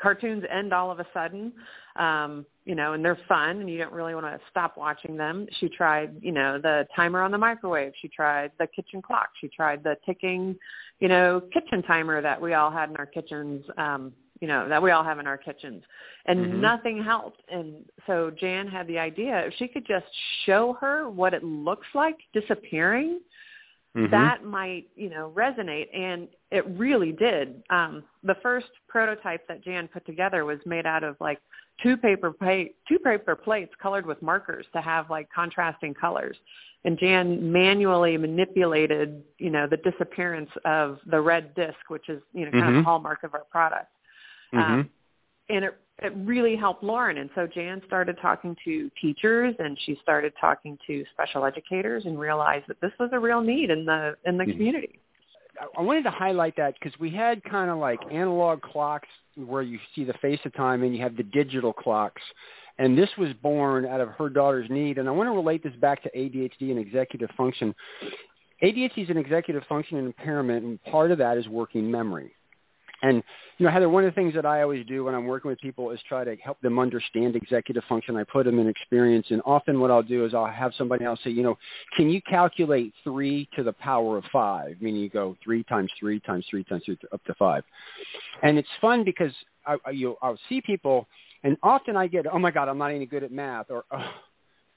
cartoons 0.00 0.44
end 0.50 0.72
all 0.72 0.90
of 0.90 1.00
a 1.00 1.06
sudden 1.12 1.52
um 1.96 2.44
you 2.64 2.74
know 2.74 2.92
and 2.92 3.04
they're 3.04 3.18
fun 3.28 3.60
and 3.60 3.70
you 3.70 3.78
don't 3.78 3.92
really 3.92 4.14
want 4.14 4.26
to 4.26 4.38
stop 4.50 4.76
watching 4.76 5.16
them. 5.16 5.46
She 5.60 5.68
tried 5.68 6.16
you 6.20 6.32
know 6.32 6.58
the 6.60 6.86
timer 6.94 7.22
on 7.22 7.30
the 7.30 7.38
microwave. 7.38 7.92
She 8.00 8.08
tried 8.08 8.52
the 8.58 8.66
kitchen 8.66 9.02
clock. 9.02 9.30
She 9.40 9.48
tried 9.48 9.82
the 9.82 9.96
ticking 10.04 10.56
you 11.00 11.08
know 11.08 11.42
kitchen 11.52 11.82
timer 11.82 12.20
that 12.22 12.40
we 12.40 12.54
all 12.54 12.70
had 12.70 12.90
in 12.90 12.96
our 12.96 13.06
kitchens 13.06 13.64
um 13.78 14.12
you 14.40 14.48
know 14.48 14.68
that 14.68 14.82
we 14.82 14.90
all 14.90 15.04
have 15.04 15.18
in 15.18 15.26
our 15.26 15.38
kitchens. 15.38 15.82
And 16.26 16.40
mm-hmm. 16.40 16.60
nothing 16.60 17.02
helped. 17.02 17.40
And 17.50 17.84
so 18.06 18.30
jan 18.38 18.66
had 18.66 18.86
the 18.88 18.98
idea 18.98 19.46
if 19.46 19.54
she 19.58 19.68
could 19.68 19.86
just 19.86 20.06
show 20.44 20.76
her 20.80 21.08
what 21.08 21.34
it 21.34 21.44
looks 21.44 21.86
like 21.94 22.16
disappearing 22.32 23.20
mm-hmm. 23.96 24.10
that 24.10 24.44
might 24.44 24.86
you 24.94 25.08
know 25.08 25.32
resonate 25.34 25.86
and 25.96 26.28
it 26.50 26.66
really 26.70 27.12
did 27.12 27.62
um 27.70 28.02
the 28.22 28.36
first 28.42 28.66
prototype 28.88 29.46
that 29.48 29.62
jan 29.64 29.88
put 29.88 30.04
together 30.06 30.44
was 30.44 30.58
made 30.66 30.86
out 30.86 31.02
of 31.02 31.16
like 31.20 31.38
two 31.82 31.96
paper 31.96 32.30
plate 32.30 32.76
two 32.88 32.98
paper 32.98 33.34
plates 33.34 33.72
colored 33.80 34.06
with 34.06 34.20
markers 34.22 34.66
to 34.72 34.80
have 34.80 35.08
like 35.10 35.28
contrasting 35.34 35.94
colors 35.94 36.36
and 36.84 36.98
jan 36.98 37.50
manually 37.52 38.16
manipulated 38.16 39.22
you 39.38 39.50
know 39.50 39.66
the 39.66 39.78
disappearance 39.78 40.50
of 40.64 40.98
the 41.06 41.20
red 41.20 41.54
disc 41.54 41.78
which 41.88 42.08
is 42.08 42.22
you 42.32 42.44
know 42.44 42.50
kind 42.50 42.64
mm-hmm. 42.64 42.78
of 42.78 42.84
hallmark 42.84 43.22
of 43.22 43.34
our 43.34 43.44
product 43.50 43.90
mm-hmm. 44.54 44.72
um, 44.72 44.90
and 45.48 45.64
it 45.64 45.78
it 46.02 46.12
really 46.16 46.56
helped 46.56 46.82
Lauren. 46.82 47.18
And 47.18 47.30
so 47.34 47.46
Jan 47.46 47.80
started 47.86 48.18
talking 48.20 48.56
to 48.64 48.90
teachers 49.00 49.54
and 49.58 49.78
she 49.86 49.98
started 50.02 50.32
talking 50.40 50.78
to 50.86 51.04
special 51.12 51.44
educators 51.44 52.04
and 52.04 52.18
realized 52.18 52.66
that 52.68 52.80
this 52.80 52.92
was 53.00 53.10
a 53.12 53.18
real 53.18 53.40
need 53.40 53.70
in 53.70 53.86
the 53.86 54.16
in 54.24 54.36
the 54.36 54.44
mm-hmm. 54.44 54.52
community. 54.52 54.98
I 55.76 55.80
wanted 55.80 56.02
to 56.02 56.10
highlight 56.10 56.54
that 56.56 56.74
because 56.74 56.98
we 57.00 57.10
had 57.10 57.42
kind 57.44 57.70
of 57.70 57.78
like 57.78 57.98
analog 58.12 58.60
clocks 58.60 59.08
where 59.36 59.62
you 59.62 59.78
see 59.94 60.04
the 60.04 60.12
face 60.14 60.40
of 60.44 60.54
time 60.54 60.82
and 60.82 60.94
you 60.94 61.02
have 61.02 61.16
the 61.16 61.22
digital 61.22 61.72
clocks. 61.72 62.20
And 62.78 62.96
this 62.96 63.08
was 63.16 63.32
born 63.42 63.86
out 63.86 64.02
of 64.02 64.10
her 64.10 64.28
daughter's 64.28 64.68
need. 64.68 64.98
And 64.98 65.08
I 65.08 65.12
want 65.12 65.28
to 65.28 65.32
relate 65.32 65.62
this 65.62 65.74
back 65.76 66.02
to 66.02 66.10
ADHD 66.10 66.70
and 66.70 66.78
executive 66.78 67.30
function. 67.34 67.74
ADHD 68.62 69.04
is 69.04 69.10
an 69.10 69.16
executive 69.16 69.62
function 69.66 69.96
and 69.96 70.06
impairment, 70.06 70.64
and 70.64 70.82
part 70.84 71.10
of 71.10 71.18
that 71.18 71.38
is 71.38 71.48
working 71.48 71.90
memory. 71.90 72.35
And 73.06 73.22
you 73.58 73.64
know, 73.64 73.72
Heather, 73.72 73.88
one 73.88 74.04
of 74.04 74.12
the 74.12 74.14
things 74.14 74.34
that 74.34 74.44
I 74.44 74.62
always 74.62 74.84
do 74.84 75.04
when 75.04 75.14
I'm 75.14 75.26
working 75.26 75.48
with 75.48 75.60
people 75.60 75.90
is 75.90 76.00
try 76.08 76.24
to 76.24 76.34
help 76.36 76.60
them 76.60 76.78
understand 76.78 77.36
executive 77.36 77.84
function. 77.88 78.16
I 78.16 78.24
put 78.24 78.44
them 78.44 78.58
in 78.58 78.66
experience, 78.66 79.26
and 79.30 79.40
often 79.46 79.78
what 79.80 79.92
I'll 79.92 80.02
do 80.02 80.24
is 80.24 80.34
I'll 80.34 80.46
have 80.46 80.72
somebody 80.76 81.04
else 81.04 81.20
say, 81.22 81.30
you 81.30 81.44
know, 81.44 81.56
can 81.96 82.10
you 82.10 82.20
calculate 82.22 82.92
three 83.04 83.48
to 83.54 83.62
the 83.62 83.72
power 83.72 84.18
of 84.18 84.24
five? 84.32 84.76
Meaning 84.80 85.02
you 85.02 85.08
go 85.08 85.36
three 85.42 85.62
times 85.64 85.90
three 85.98 86.18
times 86.20 86.44
three 86.50 86.64
times 86.64 86.82
three 86.84 86.98
up 87.12 87.22
to 87.24 87.34
five. 87.34 87.62
And 88.42 88.58
it's 88.58 88.68
fun 88.80 89.04
because 89.04 89.32
I, 89.64 89.76
I 89.86 89.90
you 89.90 90.16
I'll 90.20 90.38
see 90.48 90.60
people, 90.60 91.06
and 91.44 91.56
often 91.62 91.96
I 91.96 92.08
get, 92.08 92.26
oh 92.30 92.40
my 92.40 92.50
God, 92.50 92.68
I'm 92.68 92.78
not 92.78 92.90
any 92.90 93.06
good 93.06 93.22
at 93.22 93.30
math, 93.30 93.70
or 93.70 93.84
oh, 93.92 94.10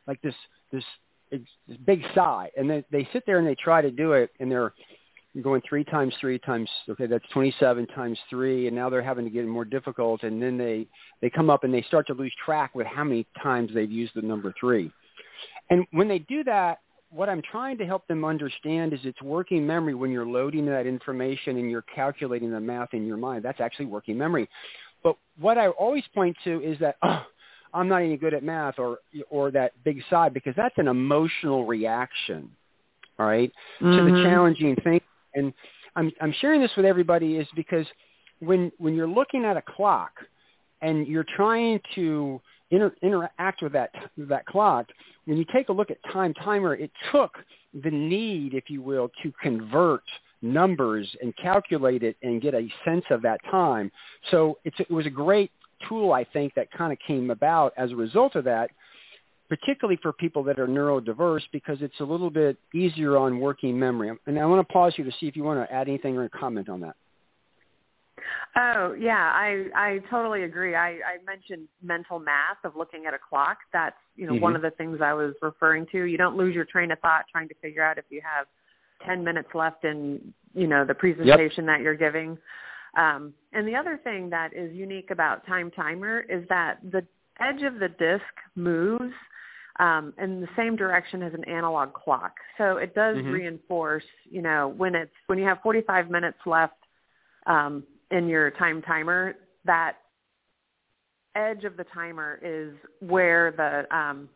like 0.07 0.21
this 0.21 0.35
this 0.71 0.83
this 1.31 1.41
big 1.85 2.03
sigh, 2.13 2.51
and 2.55 2.69
then 2.69 2.85
they 2.91 3.09
sit 3.11 3.25
there 3.25 3.39
and 3.39 3.47
they 3.47 3.55
try 3.55 3.81
to 3.81 3.91
do 3.91 4.13
it, 4.13 4.29
and 4.39 4.51
they're 4.51 4.73
you're 5.33 5.43
going 5.43 5.61
three 5.67 5.83
times 5.83 6.13
three 6.19 6.39
times 6.39 6.69
okay 6.89 7.05
that's 7.05 7.25
27 7.33 7.85
times 7.87 8.17
three 8.29 8.67
and 8.67 8.75
now 8.75 8.89
they're 8.89 9.01
having 9.01 9.25
to 9.25 9.31
get 9.31 9.45
more 9.45 9.65
difficult 9.65 10.23
and 10.23 10.41
then 10.41 10.57
they 10.57 10.87
they 11.21 11.29
come 11.29 11.49
up 11.49 11.63
and 11.63 11.73
they 11.73 11.81
start 11.83 12.07
to 12.07 12.13
lose 12.13 12.33
track 12.43 12.73
with 12.73 12.87
how 12.87 13.03
many 13.03 13.25
times 13.41 13.69
they've 13.73 13.91
used 13.91 14.13
the 14.15 14.21
number 14.21 14.53
three 14.59 14.91
and 15.69 15.85
when 15.91 16.07
they 16.07 16.19
do 16.19 16.43
that 16.43 16.79
what 17.11 17.29
i'm 17.29 17.41
trying 17.51 17.77
to 17.77 17.85
help 17.85 18.07
them 18.07 18.25
understand 18.25 18.93
is 18.93 18.99
it's 19.03 19.21
working 19.21 19.65
memory 19.65 19.93
when 19.93 20.11
you're 20.11 20.25
loading 20.25 20.65
that 20.65 20.87
information 20.87 21.57
and 21.57 21.69
you're 21.69 21.85
calculating 21.93 22.51
the 22.51 22.59
math 22.59 22.93
in 22.93 23.05
your 23.05 23.17
mind 23.17 23.43
that's 23.43 23.61
actually 23.61 23.85
working 23.85 24.17
memory 24.17 24.49
but 25.03 25.15
what 25.39 25.57
i 25.57 25.67
always 25.67 26.03
point 26.13 26.35
to 26.43 26.61
is 26.63 26.77
that 26.79 26.95
oh, 27.03 27.23
i'm 27.73 27.87
not 27.87 28.01
any 28.01 28.17
good 28.17 28.33
at 28.33 28.41
math 28.41 28.79
or 28.79 28.97
or 29.29 29.51
that 29.51 29.73
big 29.83 30.01
side 30.09 30.33
because 30.33 30.55
that's 30.57 30.77
an 30.77 30.87
emotional 30.87 31.67
reaction 31.67 32.49
all 33.19 33.25
right, 33.25 33.51
mm-hmm. 33.81 33.97
to 33.97 34.03
the 34.05 34.11
mm-hmm. 34.11 34.29
challenging 34.29 34.75
thing 34.77 35.01
and 35.35 35.53
I'm, 35.95 36.11
I'm 36.21 36.33
sharing 36.39 36.61
this 36.61 36.71
with 36.75 36.85
everybody 36.85 37.37
is 37.37 37.47
because 37.55 37.85
when, 38.39 38.71
when 38.77 38.95
you're 38.95 39.07
looking 39.07 39.45
at 39.45 39.57
a 39.57 39.61
clock 39.61 40.11
and 40.81 41.07
you're 41.07 41.25
trying 41.35 41.79
to 41.95 42.41
inter- 42.71 42.95
interact 43.01 43.61
with 43.61 43.73
that 43.73 43.91
that 44.17 44.45
clock. 44.45 44.87
When 45.25 45.37
you 45.37 45.45
take 45.51 45.69
a 45.69 45.73
look 45.73 45.91
at 45.91 45.97
time 46.11 46.33
timer, 46.33 46.75
it 46.75 46.91
took 47.11 47.31
the 47.83 47.91
need, 47.91 48.53
if 48.53 48.69
you 48.69 48.81
will, 48.81 49.11
to 49.23 49.31
convert 49.41 50.03
numbers 50.41 51.07
and 51.21 51.35
calculate 51.37 52.03
it 52.03 52.15
and 52.23 52.41
get 52.41 52.53
a 52.53 52.67
sense 52.85 53.05
of 53.09 53.21
that 53.23 53.39
time. 53.51 53.91
So 54.31 54.57
it 54.63 54.89
was 54.89 55.05
a 55.05 55.11
great 55.11 55.51
tool, 55.87 56.13
I 56.13 56.23
think, 56.23 56.53
that 56.55 56.71
kind 56.71 56.91
of 56.91 56.97
came 57.05 57.29
about 57.29 57.73
as 57.77 57.91
a 57.91 57.95
result 57.95 58.35
of 58.35 58.43
that, 58.45 58.71
particularly 59.49 59.99
for 60.01 60.13
people 60.13 60.43
that 60.43 60.59
are 60.59 60.67
neurodiverse 60.67 61.41
because 61.51 61.77
it's 61.81 61.99
a 61.99 62.03
little 62.03 62.29
bit 62.29 62.57
easier 62.73 63.17
on 63.17 63.39
working 63.39 63.77
memory. 63.77 64.15
And 64.27 64.39
I 64.39 64.45
want 64.45 64.65
to 64.65 64.71
pause 64.71 64.93
you 64.95 65.03
to 65.03 65.11
see 65.19 65.27
if 65.27 65.35
you 65.35 65.43
want 65.43 65.67
to 65.67 65.73
add 65.73 65.87
anything 65.87 66.17
or 66.17 66.29
comment 66.29 66.69
on 66.69 66.81
that. 66.81 66.95
Oh 68.55 68.95
yeah, 68.99 69.31
I 69.33 69.65
I 69.75 69.99
totally 70.09 70.43
agree. 70.43 70.75
I, 70.75 70.87
I 70.87 71.17
mentioned 71.25 71.67
mental 71.81 72.19
math 72.19 72.57
of 72.63 72.75
looking 72.75 73.05
at 73.07 73.13
a 73.13 73.17
clock. 73.17 73.57
That's 73.71 73.95
you 74.15 74.27
know 74.27 74.33
mm-hmm. 74.33 74.41
one 74.41 74.55
of 74.55 74.61
the 74.61 74.71
things 74.71 74.99
I 75.03 75.13
was 75.13 75.33
referring 75.41 75.85
to. 75.91 76.03
You 76.03 76.17
don't 76.17 76.35
lose 76.35 76.53
your 76.53 76.65
train 76.65 76.91
of 76.91 76.99
thought 76.99 77.25
trying 77.31 77.47
to 77.47 77.55
figure 77.61 77.83
out 77.83 77.97
if 77.97 78.05
you 78.09 78.21
have 78.23 78.47
ten 79.05 79.23
minutes 79.23 79.49
left 79.53 79.85
in 79.85 80.33
you 80.53 80.67
know 80.67 80.83
the 80.85 80.93
presentation 80.93 81.65
yep. 81.65 81.77
that 81.77 81.81
you're 81.81 81.95
giving. 81.95 82.37
Um, 82.97 83.33
and 83.53 83.67
the 83.67 83.75
other 83.75 83.99
thing 84.03 84.29
that 84.31 84.53
is 84.53 84.73
unique 84.75 85.11
about 85.11 85.45
Time 85.45 85.71
Timer 85.71 86.21
is 86.21 86.43
that 86.49 86.79
the 86.91 87.05
edge 87.39 87.61
of 87.61 87.79
the 87.79 87.89
disc 87.89 88.25
moves 88.55 89.13
um, 89.79 90.13
in 90.21 90.41
the 90.41 90.47
same 90.57 90.75
direction 90.75 91.23
as 91.23 91.33
an 91.33 91.43
analog 91.45 91.93
clock. 91.93 92.33
So 92.57 92.77
it 92.77 92.93
does 92.93 93.17
mm-hmm. 93.17 93.31
reinforce, 93.31 94.03
you 94.29 94.41
know, 94.41 94.73
when 94.77 94.93
it's 94.93 95.11
when 95.27 95.39
you 95.39 95.45
have 95.45 95.59
45 95.63 96.09
minutes 96.09 96.37
left 96.45 96.73
um, 97.47 97.83
in 98.11 98.27
your 98.27 98.51
time 98.51 98.81
timer, 98.81 99.35
that 99.65 99.97
edge 101.35 101.63
of 101.63 101.77
the 101.77 101.85
timer 101.93 102.39
is 102.43 102.73
where 102.99 103.51
the 103.51 103.95
um, 103.95 104.29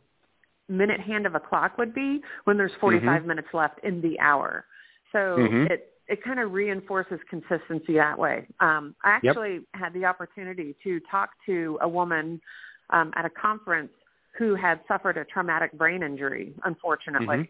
minute 0.70 1.02
hand 1.02 1.26
of 1.26 1.36
a 1.36 1.40
clock 1.40 1.78
would 1.78 1.94
be 1.94 2.22
when 2.46 2.58
there's 2.58 2.72
45 2.80 3.06
mm-hmm. 3.06 3.28
minutes 3.28 3.50
left 3.54 3.80
in 3.84 4.02
the 4.02 4.18
hour. 4.20 4.66
So 5.12 5.18
mm-hmm. 5.18 5.72
it 5.72 5.90
it 6.08 6.24
kind 6.24 6.40
of 6.40 6.52
reinforces 6.52 7.20
consistency 7.30 7.94
that 7.96 8.18
way. 8.18 8.46
Um, 8.60 8.96
I 9.04 9.12
actually 9.12 9.54
yep. 9.54 9.64
had 9.74 9.94
the 9.94 10.06
opportunity 10.06 10.76
to 10.84 11.00
talk 11.10 11.30
to 11.46 11.78
a 11.82 11.88
woman 11.88 12.42
um, 12.90 13.14
at 13.16 13.24
a 13.24 13.30
conference 13.30 13.92
who 14.38 14.56
had 14.56 14.80
suffered 14.88 15.18
a 15.18 15.26
traumatic 15.26 15.72
brain 15.74 16.04
injury, 16.04 16.54
unfortunately. 16.64 17.28
Mm-hmm 17.28 17.44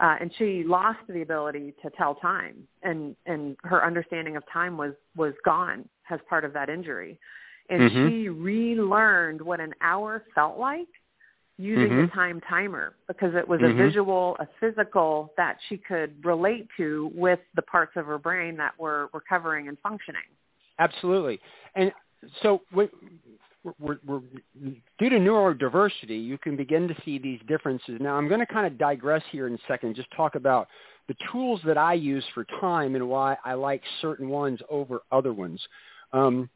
uh, 0.00 0.14
and 0.20 0.30
she 0.38 0.62
lost 0.64 0.98
the 1.08 1.22
ability 1.22 1.74
to 1.82 1.90
tell 1.90 2.14
time, 2.16 2.56
and 2.82 3.16
and 3.26 3.56
her 3.64 3.84
understanding 3.84 4.36
of 4.36 4.44
time 4.52 4.76
was 4.76 4.92
was 5.16 5.34
gone 5.44 5.88
as 6.10 6.20
part 6.28 6.44
of 6.44 6.52
that 6.52 6.68
injury, 6.68 7.18
and 7.68 7.82
mm-hmm. 7.82 8.08
she 8.08 8.28
relearned 8.28 9.42
what 9.42 9.58
an 9.60 9.74
hour 9.80 10.22
felt 10.34 10.56
like 10.56 10.86
using 11.56 11.88
mm-hmm. 11.88 12.02
the 12.02 12.08
time 12.08 12.40
timer 12.48 12.94
because 13.08 13.34
it 13.34 13.46
was 13.46 13.60
mm-hmm. 13.60 13.80
a 13.80 13.84
visual, 13.84 14.36
a 14.38 14.46
physical 14.60 15.32
that 15.36 15.56
she 15.68 15.76
could 15.76 16.24
relate 16.24 16.68
to 16.76 17.10
with 17.12 17.40
the 17.56 17.62
parts 17.62 17.92
of 17.96 18.06
her 18.06 18.18
brain 18.18 18.56
that 18.56 18.78
were 18.78 19.10
recovering 19.12 19.66
and 19.66 19.76
functioning. 19.82 20.22
Absolutely, 20.78 21.40
and 21.74 21.90
so 22.40 22.62
we're, 23.78 23.98
we're, 24.06 24.20
due 24.98 25.08
to 25.08 25.16
neurodiversity, 25.16 26.24
you 26.24 26.38
can 26.38 26.56
begin 26.56 26.88
to 26.88 26.94
see 27.04 27.18
these 27.18 27.40
differences. 27.48 27.98
Now, 28.00 28.16
I'm 28.16 28.28
going 28.28 28.40
to 28.40 28.46
kind 28.46 28.66
of 28.66 28.78
digress 28.78 29.22
here 29.30 29.46
in 29.46 29.54
a 29.54 29.58
second, 29.66 29.96
just 29.96 30.10
talk 30.16 30.34
about 30.34 30.68
the 31.08 31.16
tools 31.32 31.60
that 31.64 31.78
I 31.78 31.94
use 31.94 32.24
for 32.34 32.44
time 32.60 32.94
and 32.94 33.08
why 33.08 33.36
I 33.44 33.54
like 33.54 33.82
certain 34.00 34.28
ones 34.28 34.60
over 34.70 35.00
other 35.10 35.32
ones. 35.32 35.60
Um, 36.12 36.48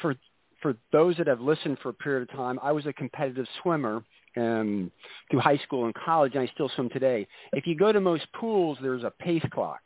for 0.00 0.14
for 0.60 0.74
those 0.92 1.14
that 1.18 1.26
have 1.26 1.42
listened 1.42 1.76
for 1.82 1.90
a 1.90 1.94
period 1.94 2.22
of 2.22 2.34
time, 2.34 2.58
I 2.62 2.72
was 2.72 2.86
a 2.86 2.92
competitive 2.94 3.46
swimmer 3.62 4.02
um, 4.36 4.90
through 5.30 5.40
high 5.40 5.58
school 5.58 5.84
and 5.84 5.94
college, 5.94 6.32
and 6.34 6.42
I 6.42 6.50
still 6.54 6.70
swim 6.74 6.88
today. 6.88 7.26
If 7.52 7.66
you 7.66 7.76
go 7.76 7.92
to 7.92 8.00
most 8.00 8.26
pools, 8.32 8.78
there's 8.80 9.04
a 9.04 9.10
pace 9.10 9.44
clock 9.52 9.80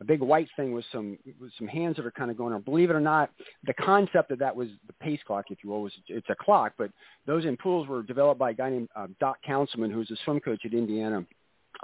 a 0.00 0.04
big 0.04 0.20
white 0.20 0.48
thing 0.56 0.72
with 0.72 0.84
some 0.92 1.18
with 1.40 1.50
some 1.58 1.66
hands 1.66 1.96
that 1.96 2.06
are 2.06 2.10
kind 2.10 2.30
of 2.30 2.36
going 2.36 2.52
on. 2.52 2.60
Believe 2.62 2.90
it 2.90 2.94
or 2.94 3.00
not, 3.00 3.30
the 3.64 3.74
concept 3.74 4.30
of 4.30 4.38
that 4.38 4.54
was 4.54 4.68
the 4.86 4.92
pace 4.94 5.20
clock, 5.26 5.46
if 5.50 5.58
you 5.62 5.70
will, 5.70 5.82
was 5.82 5.92
it's 6.08 6.28
a 6.30 6.34
clock, 6.34 6.72
but 6.76 6.90
those 7.26 7.44
in 7.44 7.56
pools 7.56 7.88
were 7.88 8.02
developed 8.02 8.38
by 8.38 8.50
a 8.50 8.54
guy 8.54 8.70
named 8.70 8.88
uh, 8.96 9.06
Doc 9.20 9.38
Counsilman, 9.46 9.92
who's 9.92 10.10
a 10.10 10.16
swim 10.24 10.40
coach 10.40 10.62
at 10.64 10.72
Indiana. 10.72 11.24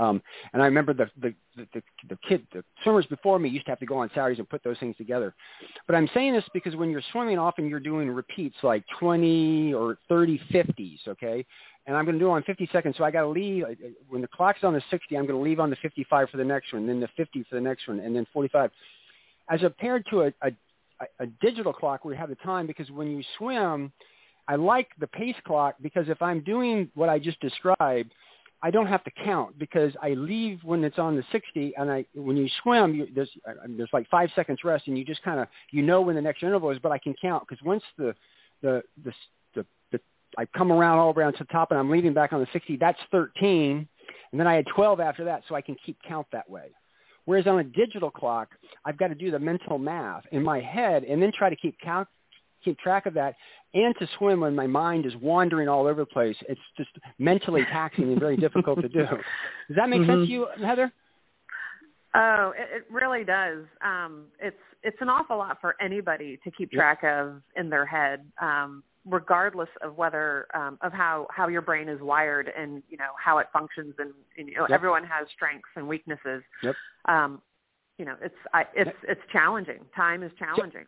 Um, 0.00 0.22
and 0.52 0.62
I 0.62 0.64
remember 0.64 0.94
the, 0.94 1.10
the, 1.20 1.34
the, 1.56 1.82
the 2.08 2.18
kid, 2.26 2.46
the 2.54 2.64
swimmers 2.82 3.04
before 3.06 3.38
me 3.38 3.50
used 3.50 3.66
to 3.66 3.72
have 3.72 3.80
to 3.80 3.86
go 3.86 3.98
on 3.98 4.08
Saturdays 4.14 4.38
and 4.38 4.48
put 4.48 4.64
those 4.64 4.78
things 4.78 4.96
together. 4.96 5.34
But 5.86 5.94
I'm 5.94 6.08
saying 6.14 6.32
this 6.32 6.44
because 6.54 6.74
when 6.74 6.90
you're 6.90 7.02
swimming, 7.12 7.38
often 7.38 7.68
you're 7.68 7.80
doing 7.80 8.10
repeats 8.10 8.56
like 8.62 8.82
20 8.98 9.74
or 9.74 9.98
30 10.08 10.40
50s, 10.50 11.08
okay? 11.08 11.44
and 11.86 11.96
I'm 11.96 12.04
going 12.04 12.18
to 12.18 12.24
do 12.24 12.28
it 12.28 12.32
on 12.32 12.42
50 12.42 12.68
seconds. 12.72 12.94
So 12.98 13.04
I 13.04 13.10
got 13.10 13.22
to 13.22 13.28
leave 13.28 13.64
when 14.08 14.22
the 14.22 14.28
clock's 14.28 14.62
on 14.62 14.74
the 14.74 14.82
60. 14.90 15.16
I'm 15.16 15.26
going 15.26 15.38
to 15.38 15.42
leave 15.42 15.60
on 15.60 15.70
the 15.70 15.76
55 15.82 16.30
for 16.30 16.36
the 16.36 16.44
next 16.44 16.72
one, 16.72 16.86
then 16.86 17.00
the 17.00 17.08
50 17.16 17.44
for 17.48 17.54
the 17.54 17.60
next 17.60 17.88
one, 17.88 18.00
and 18.00 18.14
then 18.14 18.26
45. 18.32 18.70
As 19.50 19.60
compared 19.60 20.06
to 20.10 20.22
a, 20.22 20.32
a, 20.42 20.52
a 21.18 21.26
digital 21.40 21.72
clock 21.72 22.04
where 22.04 22.14
you 22.14 22.20
have 22.20 22.28
the 22.28 22.36
time, 22.36 22.66
because 22.66 22.90
when 22.90 23.10
you 23.10 23.24
swim, 23.38 23.92
I 24.46 24.56
like 24.56 24.88
the 24.98 25.06
pace 25.06 25.36
clock 25.44 25.76
because 25.80 26.08
if 26.08 26.20
I'm 26.22 26.40
doing 26.44 26.90
what 26.94 27.08
I 27.08 27.18
just 27.18 27.40
described, 27.40 28.12
I 28.62 28.70
don't 28.70 28.86
have 28.86 29.02
to 29.04 29.10
count 29.24 29.58
because 29.58 29.92
I 30.02 30.10
leave 30.10 30.60
when 30.64 30.84
it's 30.84 30.98
on 30.98 31.16
the 31.16 31.24
60, 31.32 31.72
and 31.76 31.90
I 31.90 32.04
when 32.14 32.36
you 32.36 32.48
swim, 32.62 32.94
you, 32.94 33.08
there's 33.14 33.30
uh, 33.48 33.52
there's 33.68 33.90
like 33.92 34.08
five 34.10 34.30
seconds 34.34 34.60
rest, 34.64 34.86
and 34.86 34.98
you 34.98 35.04
just 35.04 35.22
kind 35.22 35.40
of 35.40 35.48
you 35.70 35.82
know 35.82 36.00
when 36.02 36.14
the 36.14 36.22
next 36.22 36.42
interval 36.42 36.70
is, 36.70 36.78
but 36.82 36.92
I 36.92 36.98
can 36.98 37.14
count 37.20 37.44
because 37.48 37.62
once 37.64 37.82
the 37.96 38.14
the 38.62 38.82
the 39.04 39.14
I 40.38 40.46
come 40.56 40.72
around 40.72 40.98
all 40.98 41.12
around 41.12 41.34
to 41.34 41.38
the 41.40 41.52
top 41.52 41.70
and 41.70 41.78
I'm 41.78 41.90
leaving 41.90 42.14
back 42.14 42.32
on 42.32 42.40
the 42.40 42.46
60, 42.52 42.76
that's 42.76 42.98
13. 43.10 43.88
And 44.32 44.40
then 44.40 44.46
I 44.46 44.54
had 44.54 44.66
12 44.74 45.00
after 45.00 45.24
that, 45.24 45.42
so 45.48 45.54
I 45.54 45.60
can 45.60 45.76
keep 45.84 45.98
count 46.06 46.26
that 46.32 46.48
way. 46.48 46.70
Whereas 47.24 47.46
on 47.46 47.58
a 47.58 47.64
digital 47.64 48.10
clock, 48.10 48.48
I've 48.84 48.96
got 48.96 49.08
to 49.08 49.14
do 49.14 49.30
the 49.30 49.38
mental 49.38 49.78
math 49.78 50.24
in 50.32 50.42
my 50.42 50.60
head 50.60 51.04
and 51.04 51.20
then 51.22 51.32
try 51.36 51.50
to 51.50 51.56
keep 51.56 51.76
count, 51.82 52.08
keep 52.64 52.78
track 52.78 53.06
of 53.06 53.14
that. 53.14 53.34
And 53.72 53.94
to 53.98 54.08
swim 54.18 54.40
when 54.40 54.54
my 54.54 54.66
mind 54.66 55.06
is 55.06 55.14
wandering 55.16 55.68
all 55.68 55.86
over 55.86 56.02
the 56.02 56.06
place, 56.06 56.36
it's 56.48 56.60
just 56.76 56.90
mentally 57.18 57.64
taxing 57.70 58.04
and 58.04 58.18
very 58.18 58.36
difficult 58.36 58.80
to 58.82 58.88
do. 58.88 59.06
Does 59.68 59.76
that 59.76 59.88
make 59.88 60.00
mm-hmm. 60.00 60.10
sense 60.10 60.26
to 60.26 60.32
you, 60.32 60.46
Heather? 60.64 60.92
Oh, 62.14 62.52
it, 62.58 62.78
it 62.78 62.84
really 62.90 63.22
does. 63.22 63.64
Um, 63.84 64.24
it's 64.40 64.56
it's 64.82 64.96
an 65.00 65.08
awful 65.08 65.36
lot 65.38 65.58
for 65.60 65.76
anybody 65.80 66.40
to 66.42 66.50
keep 66.50 66.72
track 66.72 67.04
of 67.04 67.40
in 67.54 67.70
their 67.70 67.86
head. 67.86 68.24
Um, 68.42 68.82
regardless 69.06 69.68
of 69.82 69.96
whether 69.96 70.46
um, 70.54 70.78
of 70.82 70.92
how 70.92 71.26
how 71.30 71.48
your 71.48 71.62
brain 71.62 71.88
is 71.88 72.00
wired 72.00 72.50
and 72.56 72.82
you 72.88 72.98
know 72.98 73.10
how 73.22 73.38
it 73.38 73.46
functions 73.52 73.94
and, 73.98 74.12
and 74.36 74.48
you 74.48 74.54
know 74.54 74.66
yep. 74.68 74.70
everyone 74.70 75.04
has 75.04 75.26
strengths 75.34 75.68
and 75.76 75.88
weaknesses 75.88 76.42
yep. 76.62 76.74
um 77.08 77.40
you 77.98 78.04
know 78.04 78.14
it's 78.22 78.34
I, 78.52 78.64
it's 78.74 78.96
it's 79.08 79.20
challenging 79.32 79.80
time 79.96 80.22
is 80.22 80.30
challenging 80.38 80.84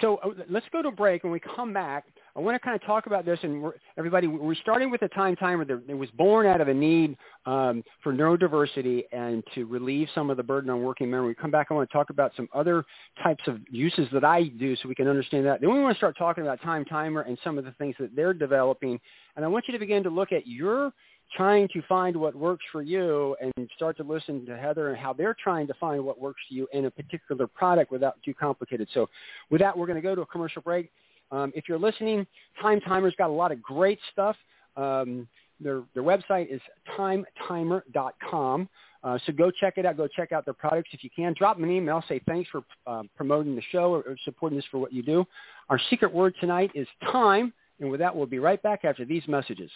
so 0.00 0.16
uh, 0.16 0.30
let's 0.48 0.66
go 0.72 0.82
to 0.82 0.90
break. 0.90 1.22
When 1.22 1.32
we 1.32 1.40
come 1.40 1.72
back, 1.72 2.04
I 2.34 2.40
want 2.40 2.54
to 2.54 2.58
kind 2.58 2.74
of 2.74 2.84
talk 2.86 3.06
about 3.06 3.24
this. 3.24 3.38
And 3.42 3.62
we're, 3.62 3.74
everybody, 3.98 4.26
we're 4.26 4.54
starting 4.54 4.90
with 4.90 5.02
a 5.02 5.08
time 5.08 5.36
timer 5.36 5.64
that 5.64 5.96
was 5.96 6.08
born 6.12 6.46
out 6.46 6.60
of 6.60 6.68
a 6.68 6.74
need 6.74 7.16
um, 7.44 7.84
for 8.02 8.12
neurodiversity 8.12 9.04
and 9.12 9.42
to 9.54 9.66
relieve 9.66 10.08
some 10.14 10.30
of 10.30 10.36
the 10.36 10.42
burden 10.42 10.70
on 10.70 10.82
working 10.82 11.10
memory. 11.10 11.28
We 11.28 11.34
come 11.34 11.50
back, 11.50 11.68
I 11.70 11.74
want 11.74 11.88
to 11.88 11.92
talk 11.92 12.10
about 12.10 12.32
some 12.36 12.48
other 12.54 12.84
types 13.22 13.44
of 13.46 13.58
uses 13.70 14.08
that 14.12 14.24
I 14.24 14.44
do 14.44 14.74
so 14.76 14.88
we 14.88 14.94
can 14.94 15.08
understand 15.08 15.44
that. 15.46 15.60
Then 15.60 15.72
we 15.72 15.80
want 15.80 15.94
to 15.94 15.98
start 15.98 16.16
talking 16.16 16.42
about 16.42 16.62
time 16.62 16.84
timer 16.84 17.22
and 17.22 17.36
some 17.44 17.58
of 17.58 17.64
the 17.64 17.72
things 17.72 17.94
that 18.00 18.16
they're 18.16 18.34
developing. 18.34 18.98
And 19.36 19.44
I 19.44 19.48
want 19.48 19.66
you 19.68 19.72
to 19.72 19.78
begin 19.78 20.02
to 20.04 20.10
look 20.10 20.32
at 20.32 20.46
your 20.46 20.92
trying 21.36 21.68
to 21.68 21.82
find 21.82 22.16
what 22.16 22.34
works 22.34 22.64
for 22.70 22.82
you 22.82 23.36
and 23.40 23.70
start 23.76 23.96
to 23.96 24.02
listen 24.02 24.44
to 24.46 24.56
Heather 24.56 24.90
and 24.90 24.98
how 24.98 25.12
they're 25.12 25.36
trying 25.42 25.66
to 25.66 25.74
find 25.74 26.04
what 26.04 26.20
works 26.20 26.40
for 26.48 26.54
you 26.54 26.68
in 26.72 26.86
a 26.86 26.90
particular 26.90 27.46
product 27.46 27.90
without 27.90 28.16
too 28.24 28.34
complicated. 28.34 28.88
So 28.92 29.08
with 29.50 29.60
that, 29.60 29.76
we're 29.76 29.86
going 29.86 29.96
to 29.96 30.02
go 30.02 30.14
to 30.14 30.22
a 30.22 30.26
commercial 30.26 30.62
break. 30.62 30.90
Um, 31.30 31.52
if 31.54 31.68
you're 31.68 31.78
listening, 31.78 32.26
Time 32.60 32.80
Timer's 32.80 33.14
got 33.16 33.30
a 33.30 33.32
lot 33.32 33.52
of 33.52 33.62
great 33.62 33.98
stuff. 34.12 34.36
Um, 34.76 35.26
their, 35.60 35.82
their 35.94 36.02
website 36.02 36.52
is 36.52 36.60
timetimer.com. 36.98 38.68
Uh, 39.04 39.18
so 39.26 39.32
go 39.32 39.50
check 39.50 39.74
it 39.78 39.86
out. 39.86 39.96
Go 39.96 40.06
check 40.06 40.32
out 40.32 40.44
their 40.44 40.54
products 40.54 40.90
if 40.92 41.02
you 41.02 41.10
can. 41.14 41.34
Drop 41.36 41.56
them 41.56 41.64
an 41.64 41.70
email. 41.70 42.04
Say 42.08 42.20
thanks 42.26 42.48
for 42.50 42.62
uh, 42.86 43.02
promoting 43.16 43.56
the 43.56 43.62
show 43.70 43.92
or, 43.92 44.02
or 44.02 44.16
supporting 44.24 44.56
this 44.56 44.64
for 44.70 44.78
what 44.78 44.92
you 44.92 45.02
do. 45.02 45.24
Our 45.70 45.80
secret 45.90 46.12
word 46.12 46.34
tonight 46.40 46.70
is 46.74 46.86
time. 47.10 47.52
And 47.80 47.90
with 47.90 48.00
that, 48.00 48.14
we'll 48.14 48.26
be 48.26 48.38
right 48.38 48.62
back 48.62 48.84
after 48.84 49.04
these 49.04 49.26
messages. 49.26 49.70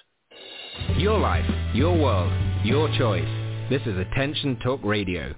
Your 0.98 1.18
life, 1.18 1.44
your 1.74 1.96
world, 1.96 2.32
your 2.64 2.88
choice. 2.96 3.28
This 3.68 3.82
is 3.82 3.98
Attention 3.98 4.58
Talk 4.60 4.80
Radio. 4.82 5.34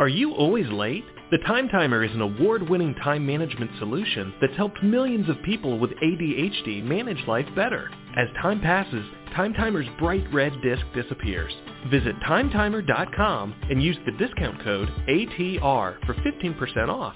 Are 0.00 0.08
you 0.08 0.32
always 0.32 0.66
late? 0.68 1.04
The 1.30 1.38
Time 1.38 1.68
Timer 1.68 2.04
is 2.04 2.12
an 2.12 2.20
award-winning 2.20 2.94
time 3.02 3.26
management 3.26 3.70
solution 3.78 4.32
that's 4.40 4.56
helped 4.56 4.82
millions 4.82 5.28
of 5.28 5.42
people 5.42 5.78
with 5.78 5.90
ADHD 5.90 6.82
manage 6.82 7.26
life 7.26 7.46
better. 7.54 7.90
As 8.16 8.28
time 8.40 8.60
passes, 8.60 9.04
Time 9.34 9.52
Timer's 9.54 9.88
bright 9.98 10.24
red 10.32 10.52
disc 10.62 10.82
disappears. 10.94 11.52
Visit 11.90 12.14
timetimer.com 12.20 13.54
and 13.70 13.82
use 13.82 13.98
the 14.06 14.12
discount 14.12 14.62
code 14.62 14.88
ATR 15.08 16.04
for 16.06 16.14
15% 16.14 16.88
off. 16.88 17.14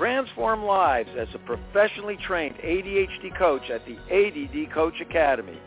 Transform 0.00 0.64
lives 0.64 1.10
as 1.18 1.28
a 1.34 1.38
professionally 1.40 2.16
trained 2.26 2.54
ADHD 2.64 3.36
coach 3.36 3.68
at 3.68 3.82
the 3.84 3.98
ADD 4.10 4.72
Coach 4.72 4.94
Academy. 4.98 5.58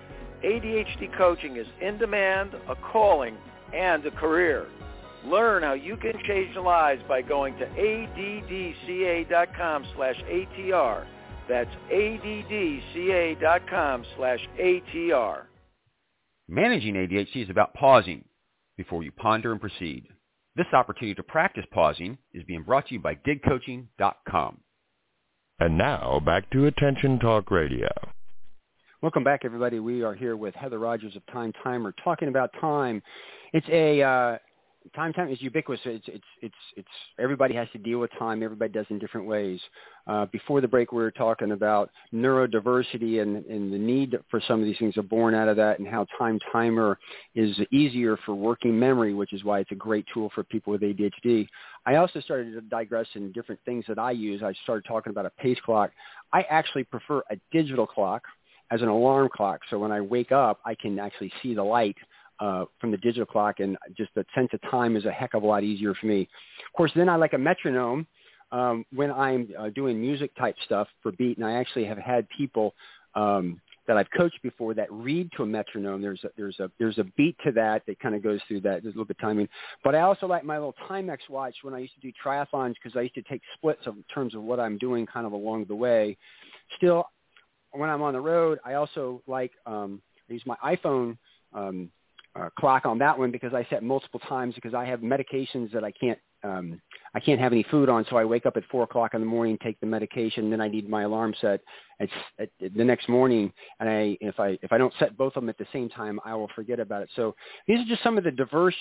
ADHD 0.43 1.15
coaching 1.15 1.57
is 1.57 1.67
in 1.79 1.99
demand, 1.99 2.55
a 2.67 2.73
calling, 2.91 3.37
and 3.75 4.03
a 4.07 4.09
career. 4.09 4.65
Learn 5.23 5.61
how 5.61 5.73
you 5.73 5.97
can 5.97 6.13
change 6.25 6.55
lives 6.55 7.03
by 7.07 7.21
going 7.21 7.55
to 7.59 7.65
addca.com 7.67 8.15
slash 9.95 10.15
ATR. 10.15 11.05
That's 11.47 11.69
addca.com 11.91 13.35
slash 14.17 14.39
ATR. 14.59 15.43
Managing 16.49 16.95
ADHD 16.95 17.43
is 17.43 17.51
about 17.51 17.75
pausing 17.75 18.25
before 18.77 19.03
you 19.03 19.11
ponder 19.11 19.51
and 19.51 19.61
proceed. 19.61 20.07
This 20.55 20.67
opportunity 20.71 21.15
to 21.15 21.23
practice 21.23 21.65
pausing 21.71 22.15
is 22.31 22.43
being 22.43 22.61
brought 22.61 22.87
to 22.87 22.93
you 22.93 22.99
by 22.99 23.15
digcoaching.com. 23.15 24.59
And 25.59 25.77
now 25.79 26.21
back 26.23 26.47
to 26.51 26.67
Attention 26.67 27.17
Talk 27.17 27.49
Radio. 27.49 27.89
Welcome 29.01 29.23
back, 29.23 29.41
everybody. 29.45 29.79
We 29.79 30.03
are 30.03 30.13
here 30.13 30.37
with 30.37 30.53
Heather 30.53 30.77
Rogers 30.77 31.15
of 31.15 31.25
Time 31.33 31.53
Timer 31.63 31.91
talking 32.03 32.27
about 32.27 32.51
time. 32.61 33.01
It's 33.51 33.67
a 33.69 34.03
uh, 34.03 34.37
time 34.95 35.13
time 35.13 35.29
is 35.29 35.41
ubiquitous. 35.41 35.81
It's 35.85 36.07
it's 36.07 36.23
it's 36.41 36.55
it's 36.77 36.87
everybody 37.19 37.55
has 37.55 37.67
to 37.71 37.77
deal 37.77 37.99
with 37.99 38.11
time. 38.17 38.43
Everybody 38.43 38.71
does 38.71 38.85
in 38.89 38.99
different 38.99 39.27
ways. 39.27 39.59
Uh, 40.07 40.25
before 40.27 40.61
the 40.61 40.67
break, 40.67 40.91
we 40.91 41.01
were 41.01 41.11
talking 41.11 41.51
about 41.51 41.89
neurodiversity 42.13 43.21
and, 43.21 43.45
and 43.45 43.71
the 43.71 43.77
need 43.77 44.17
for 44.29 44.41
some 44.47 44.59
of 44.59 44.65
these 44.65 44.77
things 44.77 44.97
are 44.97 45.03
born 45.03 45.33
out 45.33 45.47
of 45.47 45.55
that, 45.57 45.79
and 45.79 45.87
how 45.87 46.05
time 46.17 46.39
timer 46.51 46.97
is 47.35 47.57
easier 47.71 48.17
for 48.25 48.35
working 48.35 48.77
memory, 48.77 49.13
which 49.13 49.33
is 49.33 49.43
why 49.43 49.59
it's 49.59 49.71
a 49.71 49.75
great 49.75 50.05
tool 50.13 50.31
for 50.35 50.43
people 50.43 50.71
with 50.71 50.81
ADHD. 50.81 51.47
I 51.85 51.95
also 51.95 52.19
started 52.19 52.53
to 52.53 52.61
digress 52.61 53.07
in 53.15 53.31
different 53.31 53.61
things 53.65 53.85
that 53.87 53.99
I 53.99 54.11
use. 54.11 54.43
I 54.43 54.53
started 54.63 54.85
talking 54.87 55.11
about 55.11 55.25
a 55.25 55.31
pace 55.31 55.59
clock. 55.65 55.91
I 56.31 56.41
actually 56.49 56.83
prefer 56.83 57.21
a 57.29 57.37
digital 57.51 57.87
clock 57.87 58.23
as 58.71 58.81
an 58.81 58.87
alarm 58.87 59.29
clock, 59.33 59.61
so 59.69 59.79
when 59.79 59.91
I 59.91 60.01
wake 60.01 60.31
up, 60.31 60.59
I 60.65 60.75
can 60.75 60.99
actually 60.99 61.31
see 61.41 61.53
the 61.53 61.63
light 61.63 61.95
uh, 62.39 62.65
from 62.79 62.91
the 62.91 62.97
digital 62.97 63.25
clock, 63.25 63.59
and 63.59 63.77
just 63.95 64.11
the 64.15 64.25
sense 64.35 64.49
of 64.53 64.61
time 64.69 64.95
is 64.95 65.05
a 65.05 65.11
heck 65.11 65.33
of 65.33 65.43
a 65.43 65.45
lot 65.45 65.63
easier 65.63 65.93
for 65.93 66.07
me. 66.07 66.21
Of 66.21 66.73
course, 66.75 66.91
then 66.95 67.09
I 67.09 67.15
like 67.15 67.33
a 67.33 67.37
metronome 67.37 68.07
um, 68.51 68.85
when 68.93 69.11
I'm 69.11 69.49
uh, 69.57 69.69
doing 69.69 69.99
music 69.99 70.35
type 70.35 70.55
stuff 70.65 70.87
for 71.01 71.11
beat, 71.13 71.37
and 71.37 71.45
I 71.45 71.53
actually 71.53 71.85
have 71.85 71.97
had 71.97 72.27
people 72.29 72.73
um, 73.15 73.59
that 73.87 73.97
I've 73.97 74.07
coached 74.15 74.41
before 74.41 74.73
that 74.75 74.91
read 74.91 75.29
to 75.35 75.43
a 75.43 75.45
metronome. 75.45 76.01
There's 76.01 76.23
a, 76.23 76.29
there's 76.37 76.59
a 76.59 76.71
there's 76.79 76.97
a 76.99 77.03
beat 77.17 77.35
to 77.45 77.51
that 77.53 77.83
that 77.87 77.99
kind 77.99 78.15
of 78.15 78.23
goes 78.23 78.39
through 78.47 78.61
that. 78.61 78.83
There's 78.83 78.95
a 78.95 78.97
little 78.97 79.05
bit 79.05 79.17
of 79.19 79.21
timing, 79.21 79.49
but 79.83 79.95
I 79.95 80.01
also 80.01 80.27
like 80.27 80.43
my 80.43 80.57
little 80.57 80.75
Timex 80.89 81.17
watch 81.29 81.55
when 81.63 81.73
I 81.73 81.79
used 81.79 81.93
to 81.95 81.99
do 81.99 82.11
triathlons 82.23 82.75
because 82.81 82.97
I 82.97 83.01
used 83.01 83.15
to 83.15 83.23
take 83.23 83.41
splits 83.55 83.85
of, 83.85 83.95
in 83.97 84.03
terms 84.13 84.35
of 84.35 84.43
what 84.43 84.59
I'm 84.59 84.77
doing 84.77 85.05
kind 85.05 85.25
of 85.25 85.33
along 85.33 85.65
the 85.65 85.75
way. 85.75 86.17
Still, 86.77 87.05
when 87.71 87.89
I'm 87.89 88.01
on 88.01 88.13
the 88.13 88.21
road, 88.21 88.59
I 88.65 88.75
also 88.75 89.21
like 89.27 89.51
um, 89.65 90.01
I 90.29 90.33
use 90.33 90.43
my 90.45 90.55
iPhone 90.63 91.17
um, 91.53 91.89
uh, 92.35 92.49
clock 92.59 92.85
on 92.85 92.97
that 92.99 93.17
one 93.17 93.31
because 93.31 93.53
I 93.53 93.65
set 93.69 93.83
multiple 93.83 94.19
times 94.21 94.55
because 94.55 94.73
I 94.73 94.85
have 94.85 95.01
medications 95.01 95.71
that 95.71 95.83
I 95.83 95.91
can't 95.91 96.19
um, 96.43 96.81
I 97.15 97.21
can't 97.21 97.39
have 97.39 97.53
any 97.53 97.63
food 97.63 97.87
on, 97.87 98.05
so 98.09 98.17
I 98.17 98.25
wake 98.25 98.45
up 98.45 98.57
at 98.57 98.63
four 98.69 98.83
o'clock 98.83 99.13
in 99.13 99.21
the 99.21 99.25
morning, 99.25 99.57
take 99.63 99.79
the 99.79 99.85
medication, 99.85 100.49
then 100.49 100.59
I 100.59 100.67
need 100.67 100.89
my 100.89 101.03
alarm 101.03 101.33
set 101.39 101.61
at, 102.01 102.09
at, 102.37 102.49
at 102.61 102.73
the 102.75 102.83
next 102.83 103.07
morning, 103.07 103.51
and 103.79 103.87
I 103.87 104.17
if 104.19 104.39
I 104.39 104.57
if 104.61 104.71
I 104.73 104.77
don't 104.77 104.93
set 104.99 105.15
both 105.15 105.37
of 105.37 105.43
them 105.43 105.49
at 105.49 105.57
the 105.57 105.67
same 105.71 105.87
time, 105.89 106.19
I 106.25 106.35
will 106.35 106.49
forget 106.53 106.79
about 106.79 107.01
it. 107.01 107.09
So 107.15 107.33
these 107.65 107.79
are 107.79 107.85
just 107.85 108.03
some 108.03 108.17
of 108.17 108.25
the 108.25 108.31
diverse 108.31 108.75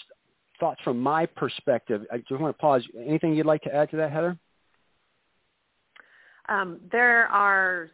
thoughts 0.59 0.80
from 0.82 1.00
my 1.00 1.25
perspective. 1.26 2.04
I 2.12 2.18
just 2.18 2.40
want 2.40 2.56
to 2.56 2.61
pause. 2.61 2.82
Anything 2.99 3.35
you'd 3.35 3.47
like 3.47 3.62
to 3.62 3.75
add 3.75 3.90
to 3.90 3.97
that, 3.99 4.11
Heather? 4.11 4.37
Um, 6.49 6.80
there 6.90 7.26
are 7.28 7.90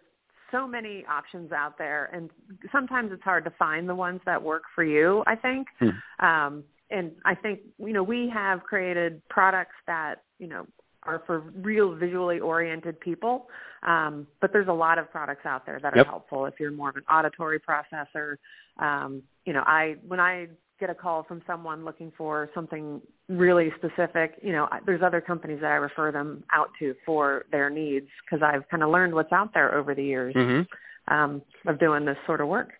so 0.50 0.66
many 0.66 1.04
options 1.08 1.52
out 1.52 1.78
there 1.78 2.10
and 2.12 2.30
sometimes 2.72 3.10
it's 3.12 3.22
hard 3.22 3.44
to 3.44 3.50
find 3.58 3.88
the 3.88 3.94
ones 3.94 4.20
that 4.26 4.42
work 4.42 4.64
for 4.74 4.84
you 4.84 5.22
i 5.26 5.34
think. 5.34 5.68
Hmm. 5.78 6.24
um, 6.24 6.64
and 6.90 7.12
i 7.24 7.34
think 7.34 7.60
you 7.78 7.92
know 7.92 8.02
we 8.02 8.30
have 8.32 8.62
created 8.62 9.20
products 9.28 9.76
that 9.86 10.16
you 10.38 10.46
know 10.46 10.66
are 11.04 11.22
for 11.26 11.40
real 11.54 11.94
visually 11.94 12.40
oriented 12.40 12.98
people 13.00 13.48
um, 13.87 14.26
but 14.40 14.52
there's 14.52 14.68
a 14.68 14.72
lot 14.72 14.98
of 14.98 15.11
products 15.11 15.46
out 15.46 15.64
there 15.64 15.78
that 15.80 15.96
are 15.96 16.04
helpful 16.04 16.46
if 16.46 16.54
you're 16.58 16.72
more 16.72 16.90
of 16.90 16.96
an 16.96 17.04
auditory 17.08 17.61
processor. 17.61 18.37
Um, 18.78 19.22
you 19.44 19.52
know 19.52 19.62
i 19.66 19.96
when 20.06 20.20
i 20.20 20.48
get 20.80 20.90
a 20.90 20.94
call 20.94 21.24
from 21.24 21.42
someone 21.46 21.84
looking 21.84 22.12
for 22.16 22.50
something 22.54 23.00
really 23.28 23.70
specific, 23.76 24.34
you 24.42 24.52
know, 24.52 24.68
there's 24.86 25.02
other 25.02 25.20
companies 25.20 25.60
that 25.60 25.70
I 25.70 25.76
refer 25.76 26.12
them 26.12 26.44
out 26.52 26.70
to 26.78 26.94
for 27.04 27.44
their 27.50 27.70
needs 27.70 28.06
because 28.24 28.42
I've 28.42 28.68
kind 28.68 28.82
of 28.82 28.90
learned 28.90 29.14
what's 29.14 29.32
out 29.32 29.52
there 29.54 29.74
over 29.74 29.94
the 29.94 30.04
years 30.04 30.34
mm-hmm. 30.34 31.12
um, 31.14 31.42
of 31.66 31.78
doing 31.78 32.04
this 32.04 32.16
sort 32.26 32.40
of 32.40 32.48
work. 32.48 32.70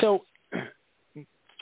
So, 0.00 0.22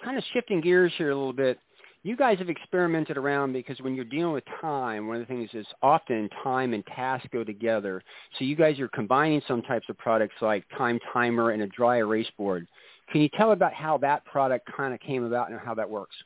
kind 0.05 0.19
of 0.19 0.25
shifting 0.33 0.61
gears 0.61 0.93
here 0.97 1.11
a 1.11 1.17
little 1.17 1.33
bit, 1.33 1.59
you 2.05 2.17
guys 2.17 2.39
have 2.39 2.51
experimented 2.51 3.17
around 3.17 3.55
because 3.55 3.81
when 3.81 3.95
you're 3.95 4.05
dealing 4.05 4.35
with 4.35 4.45
time, 4.61 5.09
one 5.09 5.17
of 5.17 5.23
the 5.23 5.27
things 5.27 5.49
is 5.55 5.67
often 5.83 6.29
time 6.43 6.75
and 6.75 6.85
task 6.87 7.27
go 7.33 7.43
together. 7.43 8.03
So 8.39 8.45
you 8.45 8.57
guys 8.57 8.79
are 8.79 8.89
combining 8.89 9.41
some 9.49 9.63
types 9.63 9.87
of 9.89 9.97
products 9.97 10.35
like 10.43 10.65
time 10.77 11.01
timer 11.13 11.51
and 11.51 11.63
a 11.63 11.67
dry 11.67 11.97
erase 11.97 12.31
board. 12.37 12.69
Can 13.11 13.21
you 13.21 13.29
tell 13.37 13.53
about 13.53 13.73
how 13.73 13.99
that 13.99 14.25
product 14.25 14.69
kind 14.75 14.95
of 14.95 15.01
came 15.01 15.25
about 15.25 15.51
and 15.51 15.61
how 15.61 15.75
that 15.75 15.89
works? 15.89 16.17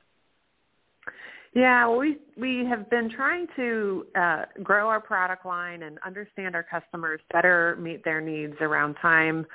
Yeah, 1.54 1.88
we 1.88 2.18
we 2.36 2.64
have 2.66 2.90
been 2.90 3.10
trying 3.10 3.46
to 3.56 4.06
uh, 4.14 4.44
grow 4.62 4.88
our 4.88 5.00
product 5.00 5.46
line 5.46 5.82
and 5.82 5.98
understand 6.04 6.54
our 6.54 6.62
customers 6.62 7.20
better, 7.32 7.76
meet 7.80 8.04
their 8.04 8.20
needs 8.20 8.54
around 8.60 8.94
time 9.00 9.46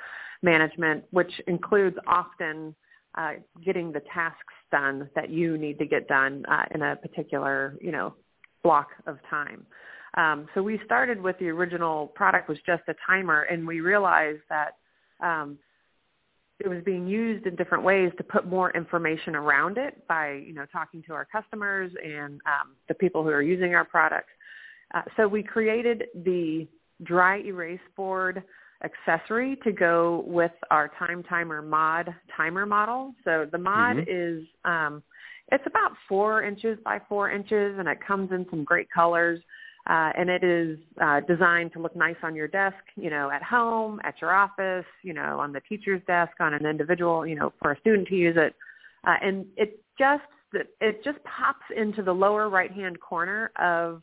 management, 0.42 1.04
which 1.12 1.32
includes 1.46 1.96
often 2.06 2.74
uh, 3.16 3.34
getting 3.64 3.92
the 3.92 4.02
tasks 4.12 4.54
done 4.72 5.08
that 5.14 5.30
you 5.30 5.56
need 5.56 5.78
to 5.78 5.86
get 5.86 6.08
done 6.08 6.44
uh, 6.50 6.64
in 6.74 6.82
a 6.82 6.96
particular 6.96 7.76
you 7.80 7.92
know 7.92 8.14
block 8.62 8.88
of 9.06 9.18
time. 9.30 9.64
Um, 10.16 10.48
so 10.54 10.62
we 10.62 10.80
started 10.84 11.20
with 11.20 11.38
the 11.38 11.48
original 11.48 12.08
product 12.08 12.48
was 12.48 12.58
just 12.66 12.82
a 12.88 12.94
timer, 13.06 13.42
and 13.42 13.66
we 13.66 13.80
realized 13.80 14.42
that 14.48 14.76
um, 15.20 15.58
it 16.60 16.68
was 16.68 16.82
being 16.84 17.06
used 17.06 17.46
in 17.46 17.56
different 17.56 17.84
ways 17.84 18.12
to 18.16 18.24
put 18.24 18.46
more 18.46 18.70
information 18.72 19.34
around 19.34 19.76
it 19.76 20.06
by 20.08 20.32
you 20.32 20.54
know 20.54 20.66
talking 20.72 21.02
to 21.06 21.12
our 21.12 21.24
customers 21.24 21.90
and 22.02 22.40
um, 22.46 22.74
the 22.88 22.94
people 22.94 23.22
who 23.22 23.30
are 23.30 23.42
using 23.42 23.74
our 23.74 23.84
products. 23.84 24.30
Uh, 24.94 25.02
so 25.16 25.26
we 25.26 25.42
created 25.42 26.04
the 26.24 26.66
dry 27.02 27.38
erase 27.38 27.80
board 27.96 28.42
accessory 28.84 29.56
to 29.64 29.72
go 29.72 30.24
with 30.26 30.52
our 30.70 30.90
time 30.98 31.22
timer 31.24 31.62
mod 31.62 32.14
timer 32.36 32.66
model. 32.66 33.14
So 33.24 33.46
the 33.50 33.58
mod 33.58 33.96
mm-hmm. 33.96 34.40
is 34.42 34.46
um, 34.64 35.02
it's 35.52 35.64
about 35.66 35.92
four 36.08 36.42
inches 36.42 36.78
by 36.84 37.00
four 37.08 37.30
inches, 37.30 37.78
and 37.78 37.88
it 37.88 37.98
comes 38.06 38.30
in 38.32 38.46
some 38.50 38.64
great 38.64 38.88
colors. 38.90 39.40
Uh, 39.86 40.10
and 40.16 40.30
it 40.30 40.42
is 40.42 40.78
uh, 41.02 41.20
designed 41.28 41.70
to 41.72 41.78
look 41.78 41.94
nice 41.94 42.16
on 42.22 42.34
your 42.34 42.48
desk, 42.48 42.76
you 42.96 43.10
know, 43.10 43.30
at 43.30 43.42
home, 43.42 44.00
at 44.02 44.14
your 44.20 44.32
office, 44.32 44.86
you 45.02 45.12
know, 45.12 45.38
on 45.38 45.52
the 45.52 45.60
teacher's 45.68 46.00
desk, 46.06 46.32
on 46.40 46.54
an 46.54 46.64
individual, 46.64 47.26
you 47.26 47.34
know, 47.34 47.52
for 47.60 47.72
a 47.72 47.80
student 47.80 48.08
to 48.08 48.14
use 48.14 48.36
it. 48.38 48.54
Uh, 49.06 49.16
and 49.20 49.44
it 49.56 49.82
just 49.98 50.22
it 50.80 51.02
just 51.04 51.18
pops 51.24 51.64
into 51.76 52.02
the 52.02 52.12
lower 52.12 52.48
right 52.48 52.70
hand 52.72 52.98
corner 53.00 53.50
of 53.60 54.02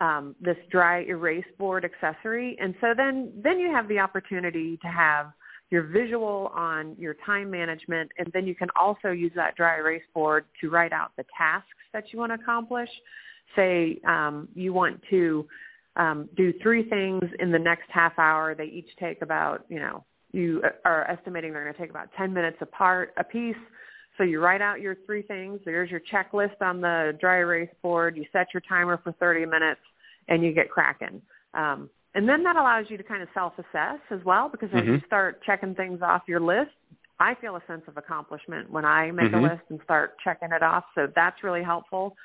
um, 0.00 0.36
this 0.40 0.56
dry 0.70 1.02
erase 1.04 1.46
board 1.58 1.84
accessory, 1.84 2.56
and 2.60 2.74
so 2.80 2.88
then 2.96 3.32
then 3.42 3.58
you 3.58 3.72
have 3.72 3.88
the 3.88 3.98
opportunity 3.98 4.76
to 4.82 4.86
have 4.86 5.32
your 5.70 5.82
visual 5.82 6.52
on 6.54 6.94
your 6.98 7.14
time 7.26 7.50
management, 7.50 8.10
and 8.18 8.30
then 8.32 8.46
you 8.46 8.54
can 8.54 8.68
also 8.80 9.10
use 9.10 9.32
that 9.34 9.56
dry 9.56 9.78
erase 9.78 10.02
board 10.14 10.44
to 10.60 10.70
write 10.70 10.92
out 10.92 11.10
the 11.16 11.24
tasks 11.36 11.68
that 11.92 12.04
you 12.12 12.18
want 12.18 12.30
to 12.30 12.40
accomplish 12.40 12.88
say 13.56 14.00
um, 14.06 14.48
you 14.54 14.72
want 14.72 15.00
to 15.10 15.46
um, 15.96 16.28
do 16.36 16.52
three 16.62 16.88
things 16.88 17.22
in 17.40 17.50
the 17.50 17.58
next 17.58 17.90
half 17.90 18.18
hour. 18.18 18.54
They 18.54 18.66
each 18.66 18.90
take 19.00 19.22
about, 19.22 19.64
you 19.68 19.80
know, 19.80 20.04
you 20.32 20.62
are 20.84 21.10
estimating 21.10 21.52
they're 21.52 21.64
going 21.64 21.74
to 21.74 21.80
take 21.80 21.90
about 21.90 22.08
10 22.16 22.32
minutes 22.32 22.58
apart 22.60 23.12
a 23.16 23.24
piece. 23.24 23.56
So 24.16 24.24
you 24.24 24.40
write 24.40 24.60
out 24.60 24.80
your 24.80 24.96
three 25.06 25.22
things. 25.22 25.60
There's 25.64 25.90
your 25.90 26.00
checklist 26.12 26.60
on 26.60 26.80
the 26.80 27.16
dry 27.20 27.38
erase 27.38 27.70
board. 27.82 28.16
You 28.16 28.24
set 28.32 28.48
your 28.52 28.62
timer 28.68 29.00
for 29.02 29.12
30 29.12 29.46
minutes, 29.46 29.80
and 30.28 30.42
you 30.44 30.52
get 30.52 30.70
cracking. 30.70 31.22
Um, 31.54 31.88
and 32.14 32.28
then 32.28 32.42
that 32.42 32.56
allows 32.56 32.86
you 32.88 32.96
to 32.96 33.02
kind 33.02 33.22
of 33.22 33.28
self-assess 33.32 34.00
as 34.10 34.20
well, 34.24 34.48
because 34.48 34.70
as 34.72 34.80
mm-hmm. 34.80 34.94
you 34.94 35.00
start 35.06 35.40
checking 35.44 35.74
things 35.74 36.00
off 36.02 36.22
your 36.26 36.40
list, 36.40 36.70
I 37.20 37.34
feel 37.40 37.56
a 37.56 37.62
sense 37.66 37.82
of 37.86 37.96
accomplishment 37.96 38.70
when 38.70 38.84
I 38.84 39.10
make 39.10 39.26
mm-hmm. 39.26 39.44
a 39.44 39.52
list 39.54 39.62
and 39.70 39.80
start 39.84 40.16
checking 40.22 40.50
it 40.52 40.62
off. 40.62 40.84
So 40.94 41.08
that's 41.14 41.42
really 41.42 41.62
helpful. 41.62 42.16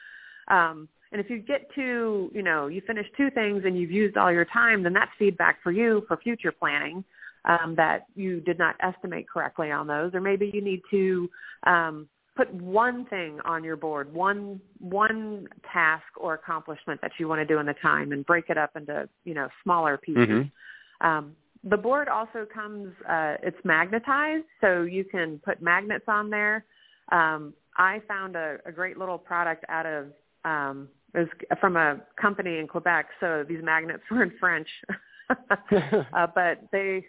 Um, 0.50 0.90
and 1.14 1.22
if 1.22 1.30
you 1.30 1.38
get 1.38 1.70
to, 1.76 2.32
you 2.34 2.42
know, 2.42 2.66
you 2.68 2.82
finish 2.88 3.06
two 3.16 3.30
things 3.30 3.62
and 3.66 3.78
you've 3.78 3.92
used 3.92 4.18
all 4.18 4.32
your 4.32 4.46
time, 4.46 4.82
then 4.82 4.94
that's 4.94 5.12
feedback 5.20 5.60
for 5.62 5.72
you 5.72 6.04
for 6.08 6.18
future 6.18 6.52
planning 6.52 7.04
um, 7.46 7.76
that 7.78 8.08
you 8.16 8.42
did 8.42 8.58
not 8.58 8.76
estimate 8.80 9.30
correctly 9.30 9.70
on 9.70 9.86
those. 9.86 10.16
Or 10.16 10.22
maybe 10.22 10.50
you 10.52 10.62
need 10.62 10.82
to 10.90 11.30
um, 11.68 12.10
put 12.36 12.52
one 12.52 13.06
thing 13.06 13.40
on 13.46 13.64
your 13.64 13.76
board, 13.76 14.12
one 14.12 14.60
one 14.80 15.48
task 15.72 16.04
or 16.18 16.34
accomplishment 16.34 17.00
that 17.02 17.12
you 17.20 17.28
want 17.28 17.40
to 17.40 17.46
do 17.46 17.60
in 17.60 17.68
the 17.68 17.76
time, 17.80 18.12
and 18.12 18.26
break 18.26 18.46
it 18.50 18.58
up 18.58 18.72
into 18.76 19.08
you 19.24 19.36
know 19.36 19.48
smaller 19.64 19.98
pieces. 19.98 20.28
Mm-hmm. 20.28 21.08
Um, 21.08 21.36
the 21.64 21.78
board 21.78 22.10
also 22.10 22.46
comes, 22.52 22.92
uh, 23.08 23.36
it's 23.42 23.58
magnetized, 23.64 24.46
so 24.60 24.82
you 24.82 25.06
can 25.06 25.40
put 25.46 25.62
magnets 25.62 26.06
on 26.08 26.30
there. 26.30 26.66
Um, 27.12 27.54
I 27.78 28.02
found 28.08 28.36
a, 28.36 28.58
a 28.66 28.72
great 28.72 28.98
little 28.98 29.18
product 29.18 29.64
out 29.70 29.86
of 29.86 30.08
um, 30.44 30.90
it 31.14 31.20
was 31.20 31.28
from 31.60 31.78
a 31.78 31.98
company 32.20 32.58
in 32.58 32.68
Quebec. 32.68 33.08
So 33.20 33.44
these 33.48 33.64
magnets 33.64 34.04
were 34.12 34.24
in 34.24 34.32
French, 34.40 34.68
uh, 35.30 36.28
but 36.34 36.60
they 36.72 37.06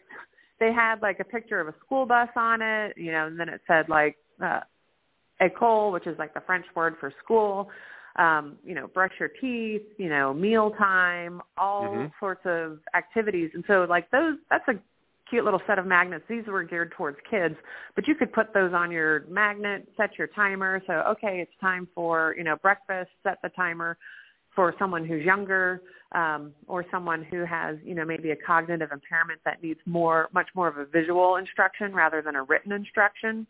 they 0.60 0.72
had 0.72 1.02
like 1.02 1.20
a 1.20 1.24
picture 1.24 1.60
of 1.60 1.68
a 1.68 1.74
school 1.84 2.06
bus 2.06 2.28
on 2.36 2.62
it, 2.62 2.96
you 2.96 3.12
know, 3.12 3.26
and 3.26 3.38
then 3.38 3.48
it 3.48 3.60
said 3.66 3.88
like 3.88 4.16
uh, 4.42 4.60
école, 5.42 5.92
which 5.92 6.06
is 6.06 6.18
like 6.18 6.34
the 6.34 6.40
French 6.40 6.66
word 6.74 6.94
for 7.00 7.12
school. 7.22 7.70
Um, 8.16 8.58
you 8.64 8.76
know, 8.76 8.86
brush 8.86 9.10
your 9.18 9.28
teeth, 9.40 9.82
you 9.98 10.08
know, 10.08 10.32
meal 10.32 10.70
time, 10.78 11.42
all 11.58 11.82
Mm-hmm. 11.86 12.06
sorts 12.20 12.42
of 12.44 12.78
activities. 12.94 13.50
And 13.54 13.64
so 13.66 13.86
like 13.88 14.08
those, 14.12 14.36
that's 14.50 14.68
a 14.68 14.74
cute 15.28 15.44
little 15.44 15.62
set 15.66 15.78
of 15.78 15.86
magnets. 15.86 16.24
These 16.28 16.46
were 16.46 16.62
geared 16.62 16.92
towards 16.92 17.18
kids, 17.28 17.54
but 17.94 18.06
you 18.06 18.14
could 18.14 18.32
put 18.32 18.52
those 18.52 18.72
on 18.72 18.90
your 18.90 19.24
magnet, 19.28 19.88
set 19.96 20.18
your 20.18 20.28
timer. 20.28 20.82
So, 20.86 20.92
okay, 21.08 21.40
it's 21.40 21.52
time 21.60 21.88
for, 21.94 22.34
you 22.36 22.44
know, 22.44 22.56
breakfast, 22.56 23.10
set 23.22 23.38
the 23.42 23.48
timer 23.50 23.96
for 24.54 24.74
someone 24.78 25.04
who's 25.04 25.24
younger 25.24 25.82
um, 26.12 26.52
or 26.68 26.84
someone 26.90 27.24
who 27.24 27.44
has, 27.44 27.76
you 27.84 27.94
know, 27.94 28.04
maybe 28.04 28.30
a 28.30 28.36
cognitive 28.36 28.92
impairment 28.92 29.40
that 29.44 29.62
needs 29.62 29.80
more, 29.86 30.28
much 30.32 30.48
more 30.54 30.68
of 30.68 30.78
a 30.78 30.84
visual 30.84 31.36
instruction 31.36 31.92
rather 31.92 32.22
than 32.22 32.36
a 32.36 32.42
written 32.42 32.72
instruction. 32.72 33.46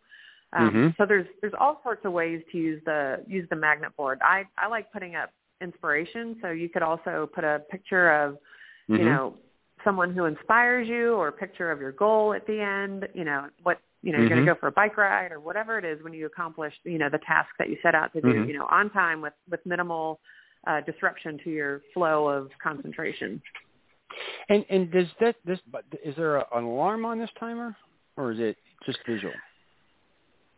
Um, 0.55 0.71
Mhm. 0.71 0.97
So 0.97 1.05
there's 1.05 1.27
there's 1.41 1.55
all 1.59 1.81
sorts 1.83 2.05
of 2.05 2.13
ways 2.13 2.43
to 2.53 2.59
use 2.59 2.83
the 2.85 3.25
use 3.27 3.49
the 3.49 3.57
magnet 3.57 3.95
board. 3.97 4.21
I 4.23 4.47
I 4.57 4.69
like 4.69 4.93
putting 4.93 5.17
up 5.17 5.31
inspiration, 5.61 6.39
so 6.41 6.51
you 6.51 6.69
could 6.69 6.83
also 6.83 7.29
put 7.35 7.45
a 7.45 7.63
picture 7.71 8.11
of 8.11 8.39
you 8.89 8.99
Mhm. 8.99 9.05
know 9.05 9.37
someone 9.85 10.15
who 10.15 10.25
inspires 10.25 10.89
you 10.89 11.15
or 11.15 11.29
a 11.29 11.33
picture 11.33 11.71
of 11.71 11.81
your 11.81 11.93
goal 11.93 12.33
at 12.33 12.47
the 12.47 12.61
end 12.61 13.09
you 13.15 13.25
know 13.25 13.47
what 13.63 13.79
you 14.03 14.13
know 14.13 14.19
you're 14.19 14.29
going 14.29 14.45
to 14.45 14.53
go 14.53 14.59
for 14.59 14.67
a 14.69 14.73
bike 14.73 14.97
ride 14.97 15.33
or 15.33 15.41
whatever 15.41 15.79
it 15.79 15.85
is 15.85 16.03
when 16.03 16.13
you 16.13 16.27
accomplish 16.27 16.75
you 16.85 16.99
know 16.99 17.09
the 17.11 17.19
task 17.19 17.49
that 17.59 17.69
you 17.69 17.77
set 17.83 17.95
out 17.95 18.13
to 18.13 18.21
do 18.21 18.29
Mhm. 18.29 18.49
you 18.49 18.59
know 18.59 18.67
on 18.71 18.91
time 18.91 19.21
with 19.21 19.35
with 19.51 19.65
minimal 19.65 20.21
uh, 20.67 20.81
disruption 20.83 21.39
to 21.45 21.51
your 21.51 21.83
flow 21.93 22.27
of 22.29 22.51
concentration 22.63 23.41
And 24.49 24.65
and 24.71 24.91
does 24.91 25.07
that 25.21 25.37
this 25.45 25.61
but 25.71 25.85
is 26.05 26.15
there 26.17 26.37
a, 26.37 26.47
an 26.55 26.65
alarm 26.65 27.05
on 27.05 27.19
this 27.19 27.31
timer 27.39 27.75
or 28.17 28.33
is 28.33 28.39
it 28.41 28.57
just 28.87 28.99
visual? 29.07 29.35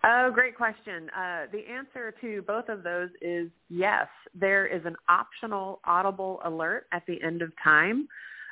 Oh, 0.05 0.31
great 0.33 0.57
question. 0.57 1.11
Uh, 1.17 1.47
the 1.51 1.65
answer 1.69 2.15
to 2.21 2.43
both 2.43 2.69
of 2.69 2.85
those 2.85 3.09
is 3.21 3.51
yes. 3.69 4.07
There 4.35 4.67
is 4.67 4.85
an 4.85 4.95
optional 5.09 5.81
audible 5.85 6.41
alert 6.45 6.87
at 6.93 7.03
the 7.07 7.21
end 7.23 7.43
of 7.43 7.51
time. 7.63 8.07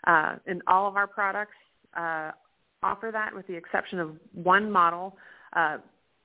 Uh, 0.06 0.36
and 0.46 0.62
all 0.66 0.86
of 0.86 0.96
our 0.96 1.06
products 1.06 1.54
uh, 1.96 2.30
offer 2.82 3.10
that 3.12 3.34
with 3.34 3.46
the 3.46 3.54
exception 3.54 3.98
of 3.98 4.16
one 4.32 4.70
model. 4.70 5.16
Uh, 5.54 5.78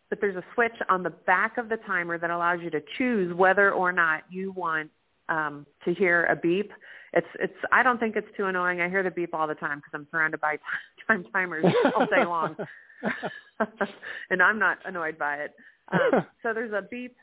but 0.09 0.19
there's 0.19 0.35
a 0.35 0.43
switch 0.53 0.73
on 0.89 1.03
the 1.03 1.11
back 1.11 1.57
of 1.57 1.69
the 1.69 1.77
timer 1.77 2.17
that 2.17 2.29
allows 2.29 2.59
you 2.61 2.69
to 2.71 2.81
choose 2.97 3.33
whether 3.35 3.71
or 3.71 3.91
not 3.91 4.23
you 4.29 4.51
want 4.53 4.89
um, 5.29 5.65
to 5.85 5.93
hear 5.93 6.25
a 6.25 6.35
beep. 6.35 6.71
It's 7.13 7.27
it's. 7.39 7.53
I 7.71 7.83
don't 7.83 7.99
think 7.99 8.15
it's 8.15 8.27
too 8.35 8.45
annoying. 8.45 8.81
I 8.81 8.89
hear 8.89 9.03
the 9.03 9.11
beep 9.11 9.33
all 9.33 9.47
the 9.47 9.55
time 9.55 9.79
because 9.79 9.91
I'm 9.93 10.07
surrounded 10.11 10.41
by 10.41 10.57
time 11.07 11.25
timers 11.31 11.65
all 11.95 12.05
day 12.05 12.25
long, 12.25 12.55
and 14.29 14.41
I'm 14.41 14.59
not 14.59 14.79
annoyed 14.85 15.17
by 15.17 15.35
it. 15.37 15.53
Um, 15.91 16.25
so 16.43 16.53
there's 16.53 16.73
a 16.73 16.83
beep 16.89 17.15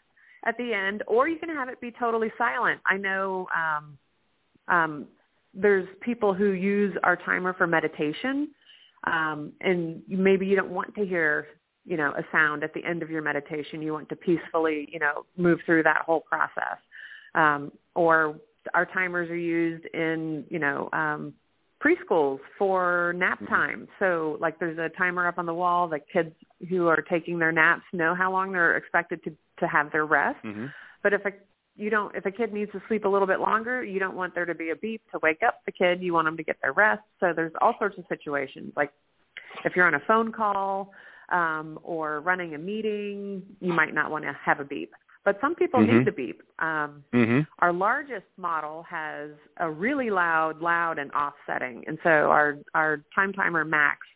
at 0.44 0.56
the 0.58 0.72
end, 0.72 1.02
or 1.06 1.28
you 1.28 1.38
can 1.38 1.48
have 1.48 1.68
it 1.68 1.80
be 1.80 1.92
totally 1.92 2.32
silent. 2.38 2.80
I 2.86 2.96
know 2.96 3.46
um, 3.54 3.98
um, 4.68 5.06
there's 5.56 5.88
people 6.00 6.34
who 6.34 6.50
use 6.50 6.94
our 7.02 7.16
timer 7.16 7.54
for 7.54 7.66
meditation, 7.66 8.50
um, 9.04 9.52
and 9.60 10.02
maybe 10.08 10.46
you 10.46 10.56
don't 10.56 10.70
want 10.70 10.94
to 10.94 11.04
hear 11.04 11.48
you 11.84 11.96
know 11.96 12.12
a 12.16 12.22
sound 12.30 12.62
at 12.62 12.74
the 12.74 12.84
end 12.84 13.02
of 13.02 13.10
your 13.10 13.22
meditation. 13.22 13.80
You 13.80 13.92
want 13.92 14.08
to 14.10 14.16
peacefully 14.16 14.88
you 14.92 14.98
know 14.98 15.24
move 15.36 15.60
through 15.64 15.82
that 15.84 16.02
whole 16.04 16.20
process, 16.20 16.78
um, 17.34 17.72
or 17.94 18.36
our 18.74 18.86
timers 18.86 19.30
are 19.30 19.36
used 19.36 19.86
in 19.94 20.44
you 20.50 20.58
know 20.58 20.88
um, 20.92 21.32
preschools 21.82 22.38
for 22.58 23.14
nap 23.16 23.38
time. 23.48 23.88
So 23.98 24.36
like 24.40 24.58
there's 24.58 24.78
a 24.78 24.90
timer 24.96 25.26
up 25.26 25.38
on 25.38 25.46
the 25.46 25.54
wall 25.54 25.88
that 25.88 26.02
kids 26.12 26.34
who 26.68 26.88
are 26.88 27.02
taking 27.02 27.38
their 27.38 27.52
naps 27.52 27.84
know 27.92 28.14
how 28.14 28.30
long 28.30 28.52
they're 28.52 28.76
expected 28.76 29.22
to 29.24 29.30
to 29.60 29.66
have 29.66 29.90
their 29.90 30.04
rest. 30.04 30.44
Mm-hmm. 30.44 30.66
But 31.02 31.12
if 31.12 31.24
a 31.24 31.32
you 31.76 31.90
don't 31.90 32.14
if 32.14 32.26
a 32.26 32.30
kid 32.30 32.52
needs 32.52 32.72
to 32.72 32.82
sleep 32.88 33.04
a 33.04 33.08
little 33.08 33.26
bit 33.26 33.40
longer, 33.40 33.84
you 33.84 33.98
don't 33.98 34.16
want 34.16 34.34
there 34.34 34.44
to 34.46 34.54
be 34.54 34.70
a 34.70 34.76
beep 34.76 35.02
to 35.12 35.18
wake 35.22 35.42
up 35.46 35.60
the 35.66 35.72
kid. 35.72 36.02
You 36.02 36.14
want 36.14 36.26
them 36.26 36.36
to 36.36 36.42
get 36.42 36.56
their 36.62 36.72
rest. 36.72 37.02
So 37.20 37.32
there's 37.34 37.52
all 37.60 37.74
sorts 37.78 37.98
of 37.98 38.04
situations 38.08 38.72
like 38.76 38.92
if 39.64 39.74
you're 39.76 39.86
on 39.86 39.94
a 39.94 40.00
phone 40.06 40.32
call 40.32 40.92
um, 41.30 41.78
or 41.82 42.20
running 42.20 42.54
a 42.54 42.58
meeting, 42.58 43.42
you 43.60 43.72
might 43.72 43.94
not 43.94 44.10
want 44.10 44.24
to 44.24 44.32
have 44.44 44.60
a 44.60 44.64
beep. 44.64 44.92
But 45.24 45.38
some 45.40 45.56
people 45.56 45.80
Mhm. 45.80 45.88
need 45.88 46.04
the 46.06 46.12
beep. 46.12 46.42
Um, 46.60 47.02
Mm-hmm. 47.12 47.40
our 47.58 47.72
largest 47.72 48.26
model 48.36 48.84
has 48.84 49.30
a 49.56 49.68
really 49.68 50.08
loud, 50.08 50.60
loud 50.60 50.98
and 50.98 51.10
off 51.12 51.34
setting, 51.46 51.84
and 51.88 51.98
so 52.04 52.30
our 52.30 52.58
our 52.74 53.02
time 53.14 53.32
timer 53.32 53.64
max 53.64 54.06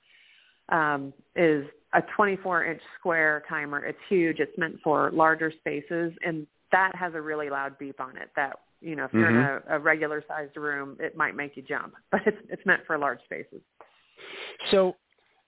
um, 0.68 1.12
is 1.34 1.66
a 1.94 2.02
24 2.14 2.64
inch 2.64 2.82
square 2.96 3.42
timer. 3.48 3.84
It's 3.84 3.98
huge. 4.08 4.38
It's 4.38 4.56
meant 4.56 4.80
for 4.82 5.10
larger 5.10 5.50
spaces, 5.50 6.12
and 6.24 6.46
that 6.72 6.94
has 6.94 7.14
a 7.14 7.20
really 7.20 7.50
loud 7.50 7.78
beep 7.78 8.00
on 8.00 8.16
it. 8.16 8.30
That 8.36 8.56
you 8.80 8.96
know, 8.96 9.04
if 9.04 9.12
you're 9.12 9.28
in 9.28 9.34
mm-hmm. 9.34 9.72
a, 9.72 9.76
a 9.76 9.78
regular 9.78 10.24
sized 10.26 10.56
room, 10.56 10.96
it 11.00 11.16
might 11.16 11.36
make 11.36 11.56
you 11.56 11.62
jump, 11.62 11.94
but 12.10 12.20
it's 12.26 12.38
it's 12.48 12.64
meant 12.66 12.82
for 12.86 12.98
large 12.98 13.20
spaces. 13.24 13.60
So, 14.70 14.96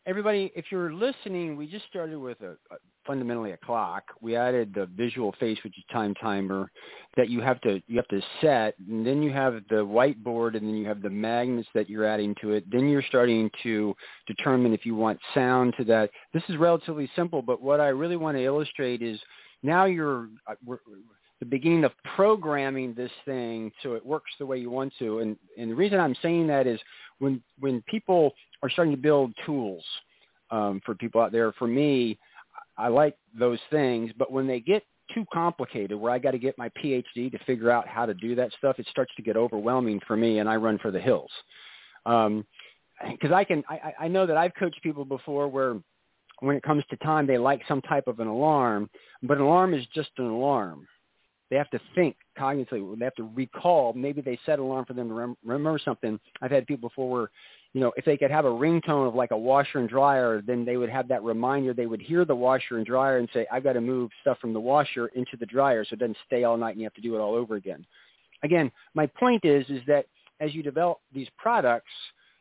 everybody, 0.06 0.52
if 0.54 0.66
you're 0.70 0.92
listening, 0.92 1.56
we 1.56 1.66
just 1.66 1.86
started 1.86 2.18
with 2.18 2.40
a, 2.40 2.52
a 2.70 2.76
fundamentally 3.06 3.52
a 3.52 3.56
clock. 3.56 4.04
We 4.20 4.36
added 4.36 4.72
the 4.74 4.86
visual 4.86 5.34
face, 5.40 5.58
which 5.64 5.76
is 5.76 5.84
time 5.92 6.14
timer, 6.14 6.70
that 7.16 7.28
you 7.28 7.40
have 7.40 7.60
to 7.62 7.82
you 7.86 7.96
have 7.96 8.08
to 8.08 8.20
set, 8.40 8.74
and 8.88 9.06
then 9.06 9.22
you 9.22 9.32
have 9.32 9.54
the 9.68 9.76
whiteboard, 9.76 10.56
and 10.56 10.66
then 10.66 10.76
you 10.76 10.86
have 10.86 11.02
the 11.02 11.10
magnets 11.10 11.68
that 11.74 11.88
you're 11.88 12.04
adding 12.04 12.34
to 12.42 12.52
it. 12.52 12.64
Then 12.70 12.88
you're 12.88 13.04
starting 13.08 13.50
to 13.62 13.94
determine 14.26 14.72
if 14.72 14.84
you 14.84 14.94
want 14.94 15.18
sound 15.34 15.74
to 15.78 15.84
that. 15.84 16.10
This 16.34 16.42
is 16.48 16.56
relatively 16.56 17.10
simple, 17.16 17.42
but 17.42 17.62
what 17.62 17.80
I 17.80 17.88
really 17.88 18.16
want 18.16 18.36
to 18.36 18.44
illustrate 18.44 19.02
is 19.02 19.18
now 19.62 19.84
you're 19.84 20.28
uh, 20.46 20.54
the 21.40 21.46
beginning 21.46 21.84
of 21.84 21.92
programming 22.14 22.94
this 22.94 23.10
thing 23.24 23.72
so 23.82 23.94
it 23.94 24.06
works 24.06 24.30
the 24.38 24.46
way 24.46 24.58
you 24.58 24.70
want 24.70 24.92
to. 24.98 25.18
And 25.18 25.36
and 25.58 25.70
the 25.70 25.74
reason 25.74 25.98
I'm 25.98 26.14
saying 26.22 26.46
that 26.48 26.66
is 26.66 26.80
when 27.18 27.42
when 27.58 27.82
people 27.88 28.32
are 28.62 28.70
starting 28.70 28.94
to 28.94 29.00
build 29.00 29.32
tools 29.44 29.84
um, 30.50 30.80
for 30.84 30.94
people 30.94 31.20
out 31.20 31.32
there, 31.32 31.52
for 31.52 31.66
me, 31.66 32.18
I 32.78 32.88
like 32.88 33.16
those 33.36 33.58
things. 33.70 34.12
But 34.16 34.30
when 34.30 34.46
they 34.46 34.60
get 34.60 34.84
too 35.12 35.24
complicated, 35.32 35.98
where 35.98 36.12
I 36.12 36.18
got 36.18 36.30
to 36.30 36.38
get 36.38 36.56
my 36.56 36.70
PhD 36.82 37.30
to 37.30 37.38
figure 37.44 37.70
out 37.70 37.88
how 37.88 38.06
to 38.06 38.14
do 38.14 38.34
that 38.36 38.52
stuff, 38.58 38.78
it 38.78 38.86
starts 38.90 39.12
to 39.16 39.22
get 39.22 39.36
overwhelming 39.36 40.00
for 40.06 40.16
me, 40.16 40.38
and 40.38 40.48
I 40.48 40.56
run 40.56 40.78
for 40.78 40.90
the 40.90 41.00
hills. 41.00 41.30
Um, 42.06 42.46
because 43.10 43.32
I 43.32 43.42
can, 43.42 43.64
I, 43.68 43.92
I 44.02 44.08
know 44.08 44.26
that 44.26 44.36
I've 44.36 44.54
coached 44.54 44.80
people 44.82 45.04
before 45.04 45.48
where 45.48 45.76
when 46.42 46.56
it 46.56 46.62
comes 46.62 46.82
to 46.90 46.96
time, 46.96 47.26
they 47.26 47.38
like 47.38 47.62
some 47.68 47.80
type 47.82 48.08
of 48.08 48.18
an 48.18 48.26
alarm, 48.26 48.90
but 49.22 49.36
an 49.36 49.44
alarm 49.44 49.74
is 49.74 49.86
just 49.94 50.10
an 50.18 50.26
alarm. 50.26 50.88
They 51.50 51.56
have 51.56 51.70
to 51.70 51.80
think 51.94 52.16
cognitively. 52.36 52.98
They 52.98 53.04
have 53.04 53.14
to 53.16 53.30
recall. 53.34 53.92
Maybe 53.92 54.22
they 54.22 54.38
set 54.44 54.58
an 54.58 54.64
alarm 54.64 54.86
for 54.86 54.94
them 54.94 55.08
to 55.08 55.14
rem- 55.14 55.36
remember 55.44 55.78
something. 55.78 56.18
I've 56.40 56.50
had 56.50 56.66
people 56.66 56.88
before 56.88 57.10
where, 57.10 57.30
you 57.74 57.80
know, 57.80 57.92
if 57.96 58.04
they 58.04 58.16
could 58.16 58.30
have 58.30 58.44
a 58.44 58.50
ringtone 58.50 59.06
of 59.06 59.14
like 59.14 59.30
a 59.30 59.36
washer 59.36 59.78
and 59.78 59.88
dryer, 59.88 60.42
then 60.44 60.64
they 60.64 60.76
would 60.76 60.88
have 60.88 61.06
that 61.08 61.22
reminder. 61.22 61.74
They 61.74 61.86
would 61.86 62.02
hear 62.02 62.24
the 62.24 62.34
washer 62.34 62.78
and 62.78 62.86
dryer 62.86 63.18
and 63.18 63.28
say, 63.32 63.46
"I've 63.52 63.62
got 63.62 63.74
to 63.74 63.80
move 63.80 64.10
stuff 64.22 64.38
from 64.40 64.52
the 64.52 64.60
washer 64.60 65.08
into 65.08 65.36
the 65.36 65.46
dryer 65.46 65.84
so 65.84 65.94
it 65.94 66.00
doesn't 66.00 66.16
stay 66.26 66.44
all 66.44 66.56
night 66.56 66.72
and 66.72 66.80
you 66.80 66.86
have 66.86 66.94
to 66.94 67.00
do 67.00 67.14
it 67.14 67.20
all 67.20 67.34
over 67.34 67.54
again." 67.54 67.86
Again, 68.42 68.72
my 68.94 69.06
point 69.06 69.44
is, 69.44 69.68
is 69.68 69.82
that 69.86 70.06
as 70.40 70.54
you 70.54 70.62
develop 70.62 70.98
these 71.12 71.28
products, 71.36 71.92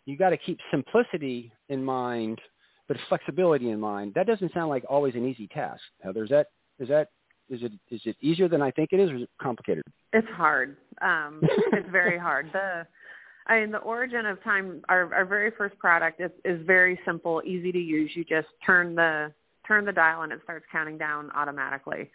you 0.05 0.17
got 0.17 0.31
to 0.31 0.37
keep 0.37 0.57
simplicity 0.71 1.51
in 1.69 1.83
mind, 1.83 2.41
but 2.91 2.99
flexibility 3.07 3.69
in 3.69 3.79
mind. 3.79 4.11
That 4.15 4.27
doesn't 4.27 4.53
sound 4.53 4.69
like 4.69 4.83
always 4.89 5.15
an 5.15 5.25
easy 5.25 5.47
task. 5.47 5.81
Heather, 6.03 6.25
is 6.25 6.29
that 6.29 6.47
is 6.77 6.89
that 6.89 7.07
is 7.49 7.63
it 7.63 7.71
is 7.89 8.01
it 8.03 8.17
easier 8.19 8.49
than 8.49 8.61
I 8.61 8.69
think 8.71 8.89
it 8.91 8.99
is, 8.99 9.09
or 9.09 9.15
is 9.15 9.21
it 9.21 9.29
complicated? 9.41 9.83
It's 10.11 10.27
hard. 10.35 10.75
Um, 11.01 11.39
it's 11.71 11.89
very 11.89 12.17
hard. 12.17 12.49
The 12.51 12.85
I 13.47 13.61
mean, 13.61 13.71
the 13.71 13.77
origin 13.77 14.25
of 14.25 14.43
time, 14.43 14.81
our, 14.89 15.13
our 15.13 15.25
very 15.25 15.51
first 15.57 15.77
product 15.79 16.19
is, 16.19 16.31
is 16.43 16.59
very 16.67 16.99
simple, 17.05 17.41
easy 17.45 17.71
to 17.71 17.79
use. 17.79 18.11
You 18.13 18.25
just 18.25 18.49
turn 18.65 18.93
the 18.93 19.31
turn 19.65 19.85
the 19.85 19.93
dial 19.93 20.23
and 20.23 20.33
it 20.33 20.41
starts 20.43 20.65
counting 20.69 20.97
down 20.97 21.31
automatically. 21.31 22.11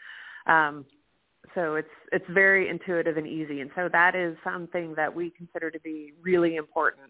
Um, 0.46 0.84
so 1.54 1.76
it's 1.76 1.88
it's 2.12 2.26
very 2.34 2.68
intuitive 2.68 3.16
and 3.16 3.26
easy, 3.26 3.62
and 3.62 3.70
so 3.74 3.88
that 3.92 4.14
is 4.14 4.36
something 4.44 4.94
that 4.96 5.14
we 5.14 5.30
consider 5.30 5.70
to 5.70 5.80
be 5.80 6.12
really 6.20 6.56
important. 6.56 7.06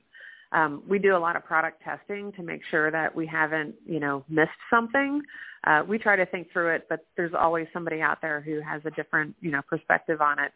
Um, 0.57 0.83
we 0.88 0.99
do 0.99 1.14
a 1.14 1.19
lot 1.19 1.37
of 1.37 1.45
product 1.45 1.83
testing 1.83 2.33
to 2.33 2.42
make 2.42 2.62
sure 2.71 2.90
that 2.90 3.14
we 3.14 3.27
haven't, 3.27 3.75
you 3.85 4.01
know, 4.01 4.25
missed 4.29 4.51
something. 4.71 5.21
Uh, 5.66 5.83
we 5.87 5.99
try 5.99 6.16
to 6.16 6.25
think 6.27 6.51
through 6.51 6.75
it, 6.75 6.87
but 6.88 7.05
there's 7.16 7.35
always 7.38 7.66
somebody 7.75 8.01
out 8.01 8.19
there 8.23 8.40
who 8.40 8.61
has 8.62 8.81
a 8.87 8.90
different, 8.92 9.37
you 9.42 9.51
know, 9.51 9.61
perspective 9.69 10.23
on 10.23 10.38
it. 10.38 10.53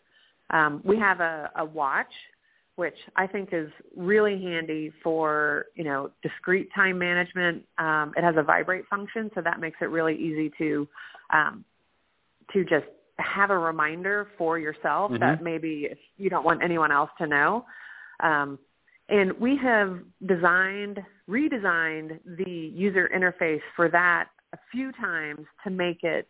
Um, 0.48 0.80
we 0.84 0.98
have 0.98 1.20
a, 1.20 1.50
a 1.56 1.64
watch, 1.64 2.12
which 2.76 2.96
I 3.14 3.26
think 3.26 3.50
is 3.52 3.68
really 3.94 4.40
handy 4.40 4.90
for, 5.02 5.66
you 5.74 5.84
know, 5.84 6.10
discrete 6.22 6.70
time 6.74 6.98
management. 6.98 7.62
Um, 7.76 8.14
it 8.16 8.24
has 8.24 8.36
a 8.38 8.42
vibrate 8.42 8.86
function, 8.88 9.30
so 9.34 9.42
that 9.42 9.60
makes 9.60 9.76
it 9.82 9.90
really 9.90 10.16
easy 10.16 10.50
to 10.56 10.88
um, 11.30 11.64
to 12.54 12.64
just 12.64 12.86
have 13.18 13.50
a 13.50 13.58
reminder 13.58 14.28
for 14.38 14.58
yourself 14.58 15.10
mm-hmm. 15.10 15.20
that 15.20 15.42
maybe 15.42 15.88
if 15.90 15.98
you 16.16 16.30
don't 16.30 16.44
want 16.44 16.62
anyone 16.64 16.90
else 16.90 17.10
to 17.18 17.26
know. 17.26 17.66
Um, 18.20 18.58
and 19.10 19.32
we 19.38 19.56
have 19.56 19.98
designed, 20.26 21.00
redesigned 21.28 22.20
the 22.38 22.50
user 22.50 23.10
interface 23.14 23.60
for 23.76 23.88
that 23.90 24.28
a 24.52 24.58
few 24.72 24.92
times 24.92 25.46
to 25.64 25.70
make 25.70 26.02
it 26.02 26.28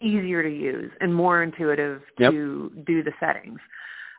easier 0.00 0.42
to 0.42 0.48
use 0.48 0.90
and 1.00 1.14
more 1.14 1.42
intuitive 1.42 2.00
yep. 2.18 2.32
to 2.32 2.72
do 2.86 3.02
the 3.02 3.12
settings. 3.20 3.58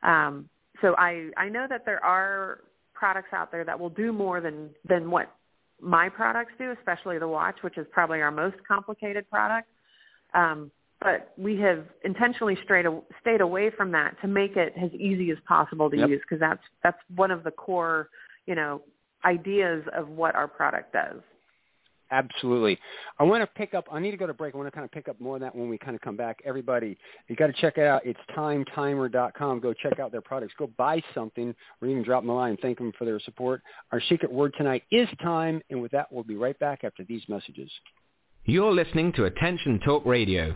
Um, 0.04 0.48
so 0.82 0.96
I, 0.98 1.30
I 1.38 1.50
know 1.50 1.66
that 1.70 1.86
there 1.86 2.04
are 2.04 2.60
products 2.94 3.30
out 3.34 3.52
there 3.52 3.66
that 3.66 3.80
will 3.80 3.90
do 3.90 4.14
more 4.14 4.42
than, 4.42 4.70
than 4.88 5.10
what 5.10 5.34
my 5.82 6.08
products 6.08 6.54
do, 6.58 6.72
especially 6.72 7.18
the 7.18 7.28
watch, 7.28 7.58
which 7.62 7.78
is 7.78 7.88
probably 7.92 8.22
our 8.22 8.32
most 8.32 8.58
complicated 8.68 9.30
product. 9.30 9.68
Um, 10.34 10.72
but 11.04 11.34
we 11.38 11.58
have 11.60 11.84
intentionally 12.06 12.58
strayed, 12.64 12.86
stayed 13.22 13.42
away 13.42 13.70
from 13.70 13.92
that 13.92 14.16
to 14.22 14.28
make 14.28 14.56
it 14.56 14.74
as 14.82 14.92
easy 14.94 15.30
as 15.32 15.38
possible 15.46 15.90
to 15.90 15.98
yep. 15.98 16.10
use 16.10 16.22
because 16.22 16.40
that's 16.40 16.64
that's 16.82 16.98
one 17.16 17.30
of 17.30 17.44
the 17.44 17.52
core, 17.52 18.10
you 18.48 18.56
know, 18.56 18.82
ideas 19.26 19.84
of 19.96 20.08
what 20.10 20.34
our 20.34 20.48
product 20.48 20.94
does. 20.94 21.22
Absolutely. 22.12 22.78
I 23.18 23.24
want 23.24 23.42
to 23.42 23.48
pick 23.48 23.74
up, 23.74 23.86
I 23.92 24.00
need 24.00 24.12
to 24.12 24.18
go 24.18 24.28
to 24.28 24.36
break. 24.36 24.54
I 24.54 24.58
want 24.58 24.68
to 24.68 24.72
kind 24.72 24.86
of 24.86 24.92
pick 24.92 25.08
up 25.08 25.20
more 25.20 25.36
of 25.36 25.42
that 25.42 25.56
when 25.56 25.68
we 25.68 25.80
kind 25.80 25.96
of 25.96 26.02
come 26.02 26.16
back. 26.16 26.38
Everybody, 26.46 26.96
you 27.28 27.36
got 27.36 27.48
to 27.48 27.54
check 27.54 27.80
it 27.80 27.88
out. 27.88 28.06
It's 28.06 28.20
timetimer.com. 28.38 29.60
Go 29.62 29.74
check 29.74 30.00
out 30.00 30.12
their 30.12 30.22
products. 30.22 30.54
Go 30.60 30.70
buy 30.78 31.02
something 31.16 31.56
or 31.82 31.88
even 31.88 32.04
drop 32.04 32.22
them 32.22 32.30
a 32.30 32.36
line. 32.36 32.56
Thank 32.62 32.78
them 32.78 32.92
for 33.00 33.06
their 33.06 33.20
support. 33.22 33.64
Our 33.92 34.00
secret 34.10 34.32
word 34.32 34.54
tonight 34.60 34.84
is 34.92 35.10
time. 35.24 35.60
And 35.72 35.82
with 35.82 35.92
that, 35.94 36.12
we'll 36.12 36.24
be 36.24 36.36
right 36.36 36.58
back 36.60 36.84
after 36.84 37.04
these 37.04 37.24
messages. 37.28 37.72
You're 38.46 38.74
listening 38.74 39.14
to 39.14 39.26
Attention 39.26 39.80
Talk 39.80 40.06
Radio. 40.06 40.56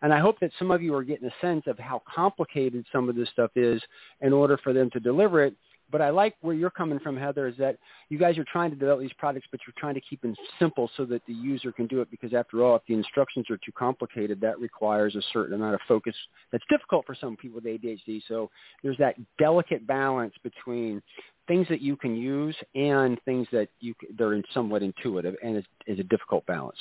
And 0.04 0.12
I 0.12 0.20
hope 0.20 0.39
that 0.39 0.52
some 0.58 0.72
of 0.72 0.82
you 0.82 0.96
are 0.96 1.04
getting 1.04 1.28
a 1.28 1.46
sense 1.46 1.63
of 1.67 1.78
how 1.78 2.02
complicated 2.13 2.86
some 2.91 3.08
of 3.08 3.15
this 3.15 3.30
stuff 3.30 3.52
is 3.56 3.82
in 4.22 4.34
order 4.34 4.58
for 4.58 4.74
them 4.74 4.89
to 4.91 5.00
deliver 5.00 5.44
it 5.44 5.56
but 5.91 6.01
I 6.01 6.10
like 6.10 6.36
where 6.41 6.56
you're 6.56 6.69
coming 6.69 6.99
from, 6.99 7.17
Heather, 7.17 7.47
is 7.47 7.56
that 7.58 7.77
you 8.10 8.17
guys 8.17 8.38
are 8.38 8.45
trying 8.51 8.69
to 8.71 8.75
develop 8.75 9.01
these 9.01 9.13
products, 9.17 9.47
but 9.51 9.60
you're 9.65 9.73
trying 9.77 9.95
to 9.95 10.01
keep 10.01 10.21
them 10.21 10.36
simple 10.60 10.89
so 10.95 11.06
that 11.06 11.21
the 11.27 11.34
user 11.34 11.71
can 11.71 11.88
do 11.88 12.01
it. 12.01 12.10
Because 12.10 12.34
after 12.34 12.63
all, 12.63 12.75
if 12.75 12.82
the 12.88 12.93
instructions 12.93 13.49
are 13.49 13.58
too 13.58 13.71
complicated, 13.77 14.39
that 14.41 14.60
requires 14.60 15.15
a 15.15 15.21
certain 15.34 15.56
amount 15.56 15.75
of 15.75 15.82
focus. 15.88 16.15
That's 16.51 16.63
difficult 16.69 17.06
for 17.06 17.15
some 17.15 17.36
people 17.36 17.56
with 17.56 17.65
ADHD. 17.65 18.21
So 18.27 18.49
there's 18.84 18.97
that 18.97 19.15
delicate 19.38 19.86
balance 19.86 20.34
between 20.43 21.01
things 21.47 21.67
that 21.69 21.82
you 21.82 21.95
can 21.95 22.15
use 22.15 22.56
and 22.75 23.19
things 23.25 23.47
that 23.51 23.67
you 23.80 23.93
they're 24.17 24.41
somewhat 24.54 24.84
intuitive, 24.84 25.36
and 25.43 25.58
it's, 25.58 25.67
it's 25.86 25.99
a 25.99 26.04
difficult 26.04 26.45
balance. 26.45 26.77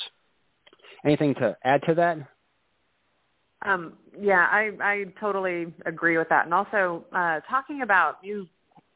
Anything 1.03 1.33
to 1.35 1.57
add 1.63 1.81
to 1.87 1.95
that? 1.95 2.17
Um, 3.63 3.93
yeah, 4.19 4.47
I, 4.51 4.71
I 4.81 5.05
totally 5.19 5.73
agree 5.85 6.17
with 6.17 6.29
that. 6.29 6.45
And 6.45 6.53
also 6.53 7.05
uh, 7.13 7.41
talking 7.49 7.81
about 7.83 8.17
you 8.23 8.47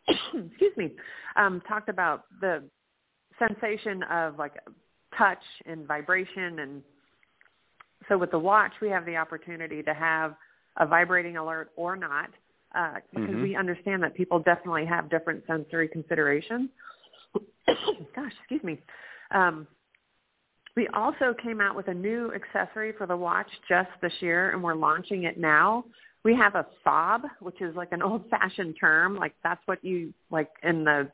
excuse 0.33 0.77
me, 0.77 0.91
um, 1.35 1.61
talked 1.67 1.89
about 1.89 2.23
the 2.41 2.63
sensation 3.39 4.03
of 4.03 4.37
like 4.37 4.53
touch 5.17 5.41
and 5.65 5.87
vibration 5.87 6.59
and 6.59 6.81
so 8.07 8.17
with 8.17 8.31
the 8.31 8.39
watch 8.39 8.71
we 8.81 8.89
have 8.89 9.05
the 9.05 9.15
opportunity 9.15 9.81
to 9.81 9.93
have 9.93 10.35
a 10.77 10.85
vibrating 10.85 11.37
alert 11.37 11.71
or 11.75 11.95
not 11.95 12.29
uh, 12.75 12.95
because 13.13 13.29
mm-hmm. 13.29 13.41
we 13.41 13.55
understand 13.55 14.03
that 14.03 14.13
people 14.15 14.39
definitely 14.39 14.85
have 14.85 15.09
different 15.09 15.43
sensory 15.47 15.87
considerations. 15.87 16.69
Gosh, 18.15 18.33
excuse 18.39 18.63
me. 18.63 18.79
Um, 19.31 19.65
we 20.75 20.87
also 20.89 21.33
came 21.41 21.61
out 21.61 21.75
with 21.75 21.87
a 21.87 21.93
new 21.93 22.33
accessory 22.33 22.91
for 22.97 23.07
the 23.07 23.15
watch 23.15 23.47
just 23.69 23.89
this 24.01 24.11
year, 24.19 24.51
and 24.51 24.61
we're 24.61 24.75
launching 24.75 25.23
it 25.23 25.39
now 25.39 25.85
we 26.25 26.35
have 26.35 26.55
a 26.55 26.65
fob, 26.83 27.21
which 27.39 27.61
is 27.61 27.73
like 27.75 27.93
an 27.93 28.01
old-fashioned 28.03 28.75
term. 28.77 29.15
Like 29.15 29.35
that's 29.43 29.61
what 29.67 29.81
you 29.85 30.13
like 30.29 30.49
in 30.63 30.83
the 30.83 31.09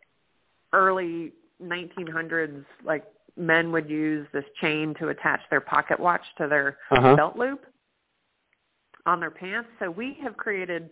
early 0.73 1.33
1900s. 1.61 2.65
Like 2.83 3.03
men 3.37 3.71
would 3.71 3.87
use 3.87 4.25
this 4.33 4.45
chain 4.59 4.95
to 4.99 5.09
attach 5.09 5.41
their 5.51 5.61
pocket 5.61 5.99
watch 5.99 6.23
to 6.39 6.47
their 6.47 6.77
uh-huh. 6.89 7.15
belt 7.15 7.37
loop 7.37 7.65
on 9.05 9.19
their 9.19 9.31
pants. 9.31 9.69
So 9.79 9.91
we 9.91 10.17
have 10.23 10.37
created 10.37 10.89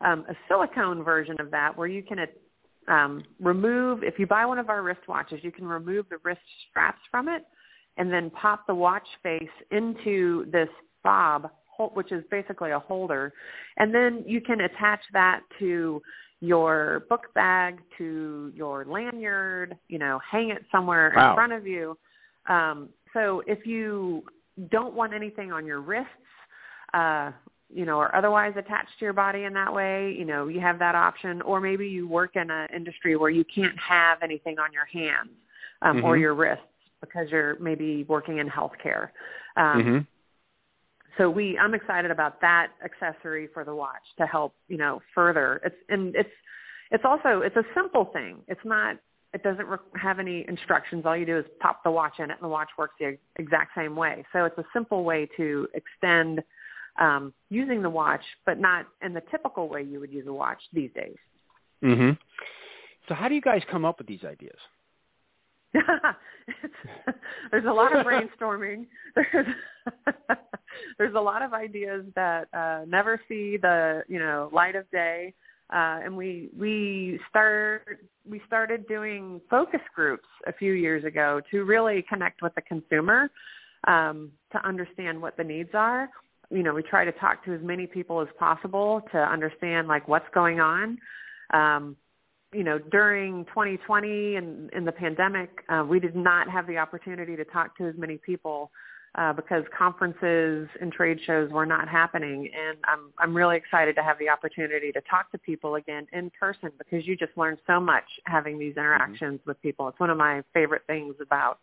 um, 0.00 0.26
a 0.28 0.34
silicone 0.48 1.02
version 1.02 1.36
of 1.40 1.50
that 1.52 1.76
where 1.76 1.88
you 1.88 2.02
can 2.02 2.18
um, 2.88 3.22
remove, 3.40 4.02
if 4.02 4.18
you 4.18 4.26
buy 4.26 4.44
one 4.44 4.58
of 4.58 4.68
our 4.68 4.82
wristwatches, 4.82 5.42
you 5.42 5.52
can 5.52 5.66
remove 5.66 6.06
the 6.10 6.16
wrist 6.24 6.40
straps 6.68 7.00
from 7.10 7.28
it 7.28 7.44
and 7.96 8.12
then 8.12 8.30
pop 8.30 8.66
the 8.66 8.74
watch 8.74 9.06
face 9.22 9.42
into 9.70 10.46
this 10.50 10.68
fob, 11.02 11.50
which 11.94 12.12
is 12.12 12.24
basically 12.30 12.70
a 12.70 12.78
holder. 12.78 13.32
And 13.76 13.94
then 13.94 14.24
you 14.26 14.40
can 14.40 14.62
attach 14.62 15.00
that 15.12 15.40
to 15.58 16.02
your 16.40 17.04
book 17.08 17.32
bag, 17.34 17.78
to 17.98 18.52
your 18.54 18.84
lanyard, 18.84 19.76
you 19.88 19.98
know, 19.98 20.20
hang 20.30 20.50
it 20.50 20.64
somewhere 20.70 21.12
wow. 21.16 21.30
in 21.30 21.36
front 21.36 21.52
of 21.52 21.66
you. 21.66 21.96
Um, 22.48 22.88
so 23.12 23.42
if 23.46 23.66
you 23.66 24.24
don't 24.70 24.94
want 24.94 25.14
anything 25.14 25.52
on 25.52 25.66
your 25.66 25.80
wrists, 25.80 26.10
uh, 26.92 27.32
you 27.72 27.84
know, 27.84 27.98
or 27.98 28.14
otherwise 28.14 28.52
attached 28.56 28.90
to 28.98 29.04
your 29.04 29.14
body 29.14 29.44
in 29.44 29.52
that 29.54 29.72
way, 29.72 30.14
you 30.16 30.24
know, 30.24 30.48
you 30.48 30.60
have 30.60 30.78
that 30.78 30.94
option. 30.94 31.42
Or 31.42 31.60
maybe 31.60 31.88
you 31.88 32.06
work 32.06 32.36
in 32.36 32.50
an 32.50 32.68
industry 32.74 33.16
where 33.16 33.30
you 33.30 33.44
can't 33.44 33.78
have 33.78 34.18
anything 34.22 34.58
on 34.58 34.72
your 34.72 34.84
hands 34.84 35.30
um, 35.82 35.96
mm-hmm. 35.96 36.06
or 36.06 36.16
your 36.16 36.34
wrists 36.34 36.64
because 37.00 37.28
you're 37.30 37.58
maybe 37.58 38.04
working 38.04 38.38
in 38.38 38.48
healthcare. 38.48 39.08
Um, 39.56 39.82
mm-hmm. 39.82 39.98
So 41.18 41.30
we, 41.30 41.58
I'm 41.58 41.74
excited 41.74 42.10
about 42.10 42.40
that 42.40 42.68
accessory 42.84 43.48
for 43.52 43.64
the 43.64 43.74
watch 43.74 44.02
to 44.18 44.26
help, 44.26 44.54
you 44.68 44.76
know, 44.76 45.00
further. 45.14 45.60
It's 45.64 45.76
and 45.88 46.14
it's 46.16 46.30
it's 46.90 47.04
also 47.04 47.40
it's 47.40 47.56
a 47.56 47.64
simple 47.74 48.06
thing. 48.06 48.38
It's 48.48 48.64
not 48.64 48.96
it 49.32 49.42
doesn't 49.42 49.66
have 50.00 50.18
any 50.20 50.44
instructions. 50.48 51.04
All 51.04 51.16
you 51.16 51.26
do 51.26 51.38
is 51.38 51.44
pop 51.60 51.82
the 51.82 51.90
watch 51.90 52.14
in 52.18 52.30
it, 52.30 52.34
and 52.34 52.42
the 52.42 52.48
watch 52.48 52.68
works 52.78 52.94
the 53.00 53.18
exact 53.36 53.72
same 53.76 53.96
way. 53.96 54.24
So 54.32 54.44
it's 54.44 54.56
a 54.58 54.64
simple 54.72 55.02
way 55.02 55.28
to 55.36 55.68
extend 55.74 56.42
um, 57.00 57.32
using 57.50 57.82
the 57.82 57.90
watch, 57.90 58.22
but 58.46 58.60
not 58.60 58.86
in 59.02 59.12
the 59.12 59.22
typical 59.32 59.68
way 59.68 59.82
you 59.82 59.98
would 59.98 60.12
use 60.12 60.26
a 60.28 60.32
watch 60.32 60.60
these 60.72 60.90
days. 60.94 61.16
Mm-hmm. 61.82 62.10
So 63.08 63.14
how 63.14 63.28
do 63.28 63.34
you 63.34 63.40
guys 63.40 63.62
come 63.70 63.84
up 63.84 63.98
with 63.98 64.06
these 64.06 64.24
ideas? 64.24 64.56
there's 67.50 67.64
a 67.64 67.72
lot 67.72 67.96
of 67.96 68.06
brainstorming. 68.06 68.86
There's 69.14 69.46
there's 70.98 71.14
a 71.14 71.20
lot 71.20 71.42
of 71.42 71.52
ideas 71.52 72.04
that 72.16 72.48
uh, 72.52 72.84
never 72.86 73.20
see 73.28 73.56
the 73.56 74.02
you 74.08 74.18
know 74.18 74.48
light 74.52 74.76
of 74.76 74.90
day. 74.90 75.34
Uh, 75.72 76.00
and 76.04 76.16
we 76.16 76.50
we 76.58 77.18
start 77.28 78.06
we 78.28 78.40
started 78.46 78.86
doing 78.86 79.40
focus 79.48 79.80
groups 79.94 80.26
a 80.46 80.52
few 80.52 80.72
years 80.72 81.04
ago 81.04 81.40
to 81.50 81.64
really 81.64 82.04
connect 82.08 82.42
with 82.42 82.54
the 82.54 82.62
consumer 82.62 83.30
um, 83.86 84.30
to 84.52 84.66
understand 84.66 85.20
what 85.20 85.36
the 85.36 85.44
needs 85.44 85.70
are. 85.74 86.08
You 86.50 86.62
know, 86.62 86.74
we 86.74 86.82
try 86.82 87.04
to 87.04 87.12
talk 87.12 87.44
to 87.46 87.54
as 87.54 87.60
many 87.62 87.86
people 87.86 88.20
as 88.20 88.28
possible 88.38 89.02
to 89.12 89.18
understand 89.18 89.88
like 89.88 90.06
what's 90.06 90.28
going 90.34 90.60
on. 90.60 90.98
Um, 91.52 91.96
you 92.54 92.64
know, 92.64 92.78
during 92.78 93.44
2020 93.46 94.36
and 94.36 94.70
in 94.72 94.84
the 94.84 94.92
pandemic, 94.92 95.50
uh, 95.68 95.84
we 95.88 96.00
did 96.00 96.14
not 96.14 96.48
have 96.48 96.66
the 96.66 96.78
opportunity 96.78 97.36
to 97.36 97.44
talk 97.44 97.76
to 97.78 97.86
as 97.86 97.94
many 97.96 98.18
people 98.18 98.70
uh, 99.16 99.32
because 99.32 99.62
conferences 99.76 100.68
and 100.80 100.92
trade 100.92 101.18
shows 101.24 101.50
were 101.50 101.66
not 101.66 101.88
happening. 101.88 102.50
And 102.52 102.78
I'm 102.84 103.12
I'm 103.18 103.36
really 103.36 103.56
excited 103.56 103.94
to 103.96 104.02
have 104.02 104.18
the 104.18 104.28
opportunity 104.28 104.90
to 104.92 105.00
talk 105.02 105.30
to 105.32 105.38
people 105.38 105.76
again 105.76 106.06
in 106.12 106.30
person 106.38 106.70
because 106.78 107.06
you 107.06 107.16
just 107.16 107.36
learn 107.36 107.56
so 107.66 107.78
much 107.80 108.04
having 108.26 108.58
these 108.58 108.76
interactions 108.76 109.40
mm-hmm. 109.40 109.50
with 109.50 109.62
people. 109.62 109.88
It's 109.88 110.00
one 110.00 110.10
of 110.10 110.18
my 110.18 110.42
favorite 110.52 110.82
things 110.86 111.14
about 111.20 111.58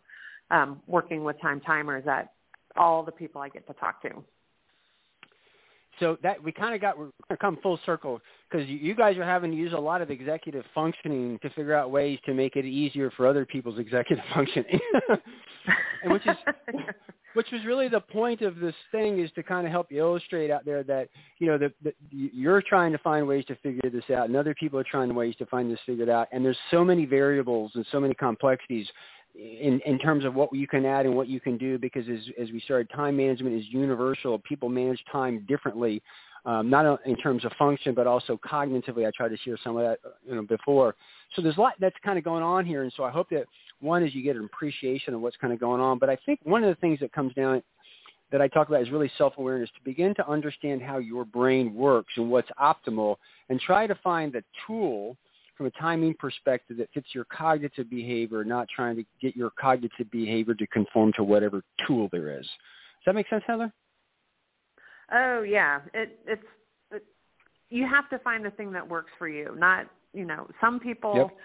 um, 0.50 0.80
working 0.86 1.24
with 1.24 1.40
Time 1.40 1.60
Timer 1.60 1.98
is 1.98 2.04
that 2.04 2.32
all 2.76 3.02
the 3.02 3.12
people 3.12 3.40
I 3.40 3.48
get 3.48 3.66
to 3.66 3.74
talk 3.74 4.00
to 4.02 4.24
so 6.00 6.16
that 6.22 6.42
we 6.42 6.52
kind 6.52 6.74
of 6.74 6.80
got 6.80 6.98
we're 6.98 7.10
come 7.40 7.58
full 7.62 7.78
circle 7.84 8.20
because 8.50 8.68
you, 8.68 8.76
you 8.76 8.94
guys 8.94 9.16
are 9.16 9.24
having 9.24 9.50
to 9.50 9.56
use 9.56 9.72
a 9.72 9.78
lot 9.78 10.02
of 10.02 10.10
executive 10.10 10.64
functioning 10.74 11.38
to 11.42 11.50
figure 11.50 11.74
out 11.74 11.90
ways 11.90 12.18
to 12.26 12.34
make 12.34 12.56
it 12.56 12.64
easier 12.64 13.10
for 13.12 13.26
other 13.26 13.44
people's 13.44 13.78
executive 13.78 14.24
functioning, 14.34 14.78
and 16.02 16.12
which 16.12 16.26
is 16.26 16.36
which 17.34 17.46
was 17.50 17.64
really 17.64 17.88
the 17.88 18.00
point 18.00 18.42
of 18.42 18.56
this 18.56 18.74
thing 18.90 19.18
is 19.20 19.30
to 19.32 19.42
kind 19.42 19.66
of 19.66 19.72
help 19.72 19.90
you 19.90 19.98
illustrate 19.98 20.50
out 20.50 20.64
there 20.64 20.82
that 20.82 21.08
you 21.38 21.46
know 21.46 21.58
that 21.58 21.94
you're 22.10 22.62
trying 22.62 22.92
to 22.92 22.98
find 22.98 23.26
ways 23.26 23.44
to 23.46 23.54
figure 23.56 23.90
this 23.90 24.04
out, 24.14 24.28
and 24.28 24.36
other 24.36 24.54
people 24.58 24.78
are 24.78 24.86
trying 24.90 25.14
ways 25.14 25.34
to 25.36 25.46
find 25.46 25.70
this 25.70 25.80
figured 25.86 26.08
out, 26.08 26.28
and 26.32 26.44
there's 26.44 26.58
so 26.70 26.84
many 26.84 27.04
variables 27.04 27.72
and 27.74 27.86
so 27.92 28.00
many 28.00 28.14
complexities 28.14 28.86
in 29.34 29.80
in 29.86 29.98
terms 29.98 30.24
of 30.24 30.34
what 30.34 30.54
you 30.54 30.66
can 30.66 30.84
add 30.84 31.06
and 31.06 31.14
what 31.14 31.28
you 31.28 31.40
can 31.40 31.56
do 31.56 31.78
because 31.78 32.06
as 32.08 32.20
as 32.40 32.50
we 32.50 32.60
started 32.60 32.90
time 32.94 33.16
management 33.16 33.56
is 33.58 33.64
universal. 33.70 34.38
People 34.40 34.68
manage 34.68 35.02
time 35.10 35.44
differently 35.48 36.02
um, 36.44 36.68
not 36.68 37.00
in 37.06 37.16
terms 37.16 37.44
of 37.44 37.52
function 37.58 37.94
but 37.94 38.06
also 38.06 38.38
cognitively. 38.44 39.06
I 39.06 39.10
tried 39.16 39.30
to 39.30 39.38
share 39.38 39.56
some 39.62 39.76
of 39.76 39.82
that 39.84 39.98
you 40.26 40.34
know 40.34 40.42
before. 40.42 40.94
So 41.34 41.42
there's 41.42 41.56
a 41.56 41.60
lot 41.60 41.74
that's 41.80 41.96
kind 42.04 42.18
of 42.18 42.24
going 42.24 42.42
on 42.42 42.66
here 42.66 42.82
and 42.82 42.92
so 42.96 43.04
i 43.04 43.10
hope 43.10 43.30
that 43.30 43.44
one 43.80 44.04
is 44.04 44.14
you 44.14 44.22
get 44.22 44.36
an 44.36 44.44
appreciation 44.44 45.14
of 45.14 45.20
what's 45.20 45.36
kind 45.36 45.52
of 45.52 45.58
going 45.58 45.80
on. 45.80 45.98
But 45.98 46.10
i 46.10 46.16
think 46.26 46.40
one 46.42 46.62
of 46.62 46.68
the 46.68 46.80
things 46.80 47.00
that 47.00 47.12
comes 47.12 47.32
down 47.34 47.62
that 48.32 48.40
I 48.40 48.48
talk 48.48 48.68
about 48.68 48.80
is 48.80 48.90
really 48.90 49.10
self-awareness 49.18 49.68
to 49.74 49.84
begin 49.84 50.14
to 50.14 50.26
understand 50.26 50.80
how 50.80 50.96
your 50.96 51.24
brain 51.24 51.74
works 51.74 52.14
and 52.16 52.30
what's 52.30 52.48
optimal 52.60 53.16
and 53.50 53.60
try 53.60 53.86
to 53.86 53.94
find 53.96 54.32
the 54.32 54.42
tool 54.66 55.18
from 55.56 55.66
a 55.66 55.70
timing 55.72 56.14
perspective 56.14 56.76
that 56.78 56.88
fits 56.92 57.08
your 57.12 57.24
cognitive 57.24 57.90
behavior, 57.90 58.44
not 58.44 58.68
trying 58.74 58.96
to 58.96 59.04
get 59.20 59.36
your 59.36 59.50
cognitive 59.60 60.10
behavior 60.10 60.54
to 60.54 60.66
conform 60.68 61.12
to 61.16 61.24
whatever 61.24 61.62
tool 61.86 62.08
there 62.10 62.38
is. 62.38 62.44
Does 62.44 63.06
that 63.06 63.14
make 63.14 63.28
sense, 63.28 63.44
Heather? 63.46 63.72
Oh 65.12 65.42
yeah, 65.42 65.80
it, 65.92 66.18
it's 66.26 66.42
it, 66.90 67.04
you 67.68 67.86
have 67.86 68.08
to 68.10 68.18
find 68.20 68.44
the 68.44 68.50
thing 68.50 68.72
that 68.72 68.88
works 68.88 69.10
for 69.18 69.28
you. 69.28 69.54
Not 69.58 69.86
you 70.14 70.24
know 70.24 70.48
some 70.60 70.80
people 70.80 71.14
yep. 71.16 71.36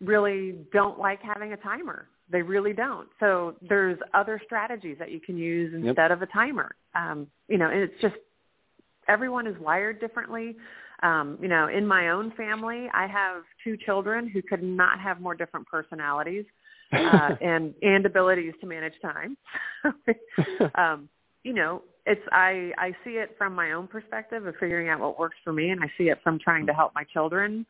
really 0.00 0.56
don't 0.72 0.98
like 0.98 1.20
having 1.22 1.52
a 1.52 1.56
timer. 1.56 2.08
They 2.30 2.42
really 2.42 2.72
don't. 2.72 3.08
So 3.18 3.56
there's 3.68 3.98
other 4.14 4.40
strategies 4.44 4.96
that 5.00 5.10
you 5.10 5.20
can 5.20 5.36
use 5.36 5.74
instead 5.74 6.10
yep. 6.10 6.10
of 6.12 6.22
a 6.22 6.26
timer. 6.26 6.76
Um, 6.94 7.26
you 7.48 7.58
know, 7.58 7.68
and 7.68 7.80
it's 7.80 8.00
just 8.00 8.14
everyone 9.08 9.46
is 9.46 9.58
wired 9.58 10.00
differently 10.00 10.56
um, 11.02 11.38
you 11.40 11.48
know, 11.48 11.68
in 11.68 11.86
my 11.86 12.10
own 12.10 12.32
family, 12.32 12.88
I 12.92 13.06
have 13.06 13.42
two 13.64 13.76
children 13.76 14.28
who 14.28 14.42
could 14.42 14.62
not 14.62 15.00
have 15.00 15.20
more 15.20 15.34
different 15.34 15.66
personalities 15.66 16.44
uh, 16.92 17.36
and 17.40 17.74
and 17.82 18.04
abilities 18.04 18.52
to 18.60 18.66
manage 18.66 18.94
time. 19.00 19.36
um, 20.74 21.08
you 21.42 21.52
know, 21.52 21.82
it's 22.06 22.20
I 22.32 22.72
I 22.76 22.92
see 23.04 23.12
it 23.12 23.34
from 23.38 23.54
my 23.54 23.72
own 23.72 23.86
perspective 23.86 24.46
of 24.46 24.54
figuring 24.58 24.88
out 24.88 25.00
what 25.00 25.18
works 25.18 25.36
for 25.44 25.52
me, 25.52 25.70
and 25.70 25.80
I 25.82 25.90
see 25.96 26.04
it 26.04 26.18
from 26.22 26.38
trying 26.38 26.66
to 26.66 26.72
help 26.72 26.92
my 26.94 27.04
children 27.04 27.64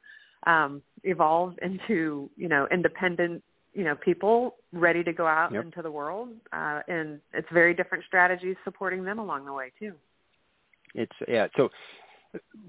um, 0.47 0.83
evolve 1.05 1.55
into 1.63 2.31
you 2.37 2.49
know 2.49 2.67
independent 2.73 3.43
you 3.75 3.85
know 3.85 3.95
people 3.95 4.57
ready 4.73 5.05
to 5.05 5.13
go 5.13 5.27
out 5.27 5.53
yep. 5.53 5.65
into 5.65 5.83
the 5.83 5.91
world, 5.91 6.31
uh, 6.53 6.81
and 6.89 7.21
it's 7.35 7.49
very 7.53 7.75
different 7.75 8.05
strategies 8.07 8.57
supporting 8.65 9.05
them 9.05 9.19
along 9.19 9.45
the 9.45 9.53
way 9.53 9.71
too. 9.79 9.93
It's 10.95 11.13
yeah. 11.29 11.47
So 11.57 11.69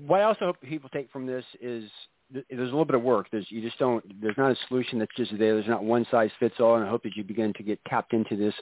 what 0.06 0.22
I 0.22 0.24
also 0.24 0.46
hope 0.46 0.62
people 0.62 0.90
take 0.90 1.12
from 1.12 1.26
this 1.26 1.46
is 1.62 1.90
there's 2.32 2.46
a 2.50 2.64
little 2.64 2.86
bit 2.86 2.96
of 2.96 3.04
work. 3.04 3.28
There's 3.32 3.46
you 3.50 3.62
just 3.62 3.78
don't. 3.78 4.04
There's 4.22 4.38
not 4.38 4.52
a 4.52 4.56
solution 4.68 5.00
that's 5.00 5.16
just 5.18 5.32
there. 5.38 5.54
There's 5.56 5.68
not 5.68 5.84
one 5.84 6.06
size 6.10 6.30
fits 6.40 6.56
all. 6.60 6.76
And 6.76 6.86
I 6.86 6.90
hope 6.90 7.04
that 7.04 7.16
you 7.16 7.24
begin 7.24 7.54
to 7.54 7.64
get 7.64 7.84
tapped 7.86 8.14
into 8.14 8.36
this 8.36 8.54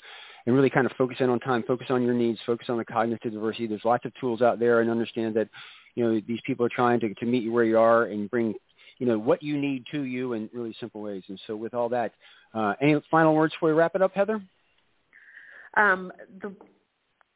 and 0.46 0.56
really 0.56 0.70
kind 0.70 0.86
of 0.86 0.92
focus 0.98 1.18
in 1.20 1.30
on 1.30 1.40
time, 1.40 1.64
focus 1.68 1.88
on 1.90 2.04
your 2.04 2.14
needs, 2.14 2.40
focus 2.46 2.68
on 2.70 2.78
the 2.78 2.86
cognitive 2.86 3.32
diversity. 3.32 3.68
There's 3.68 3.86
lots 3.86 4.06
of 4.06 4.12
tools 4.20 4.42
out 4.42 4.60
there, 4.60 4.82
and 4.82 4.90
understand 4.90 5.36
that 5.36 5.50
you 5.96 6.04
know 6.04 6.22
these 6.28 6.40
people 6.46 6.66
are 6.66 6.70
trying 6.70 7.00
to 7.02 7.14
to 7.14 7.26
meet 7.26 7.44
you 7.44 7.52
where 7.52 7.64
you 7.64 7.78
are 7.78 8.06
and 8.06 8.30
bring 8.30 8.56
you 8.98 9.06
know 9.06 9.20
what 9.20 9.44
you 9.44 9.58
need 9.58 9.86
to 9.92 10.04
you 10.04 10.34
in 10.34 10.50
really 10.54 10.76
simple 10.80 11.02
ways. 11.02 11.24
And 11.30 11.40
so 11.46 11.56
with 11.56 11.74
all 11.74 11.90
that, 11.90 12.14
uh, 12.54 12.74
any 12.82 13.00
final 13.12 13.36
words 13.36 13.54
before 13.54 13.70
we 13.70 13.76
wrap 13.76 13.96
it 13.96 14.02
up, 14.02 14.14
Heather? 14.14 14.42
Um, 15.78 16.12
the 16.42 16.54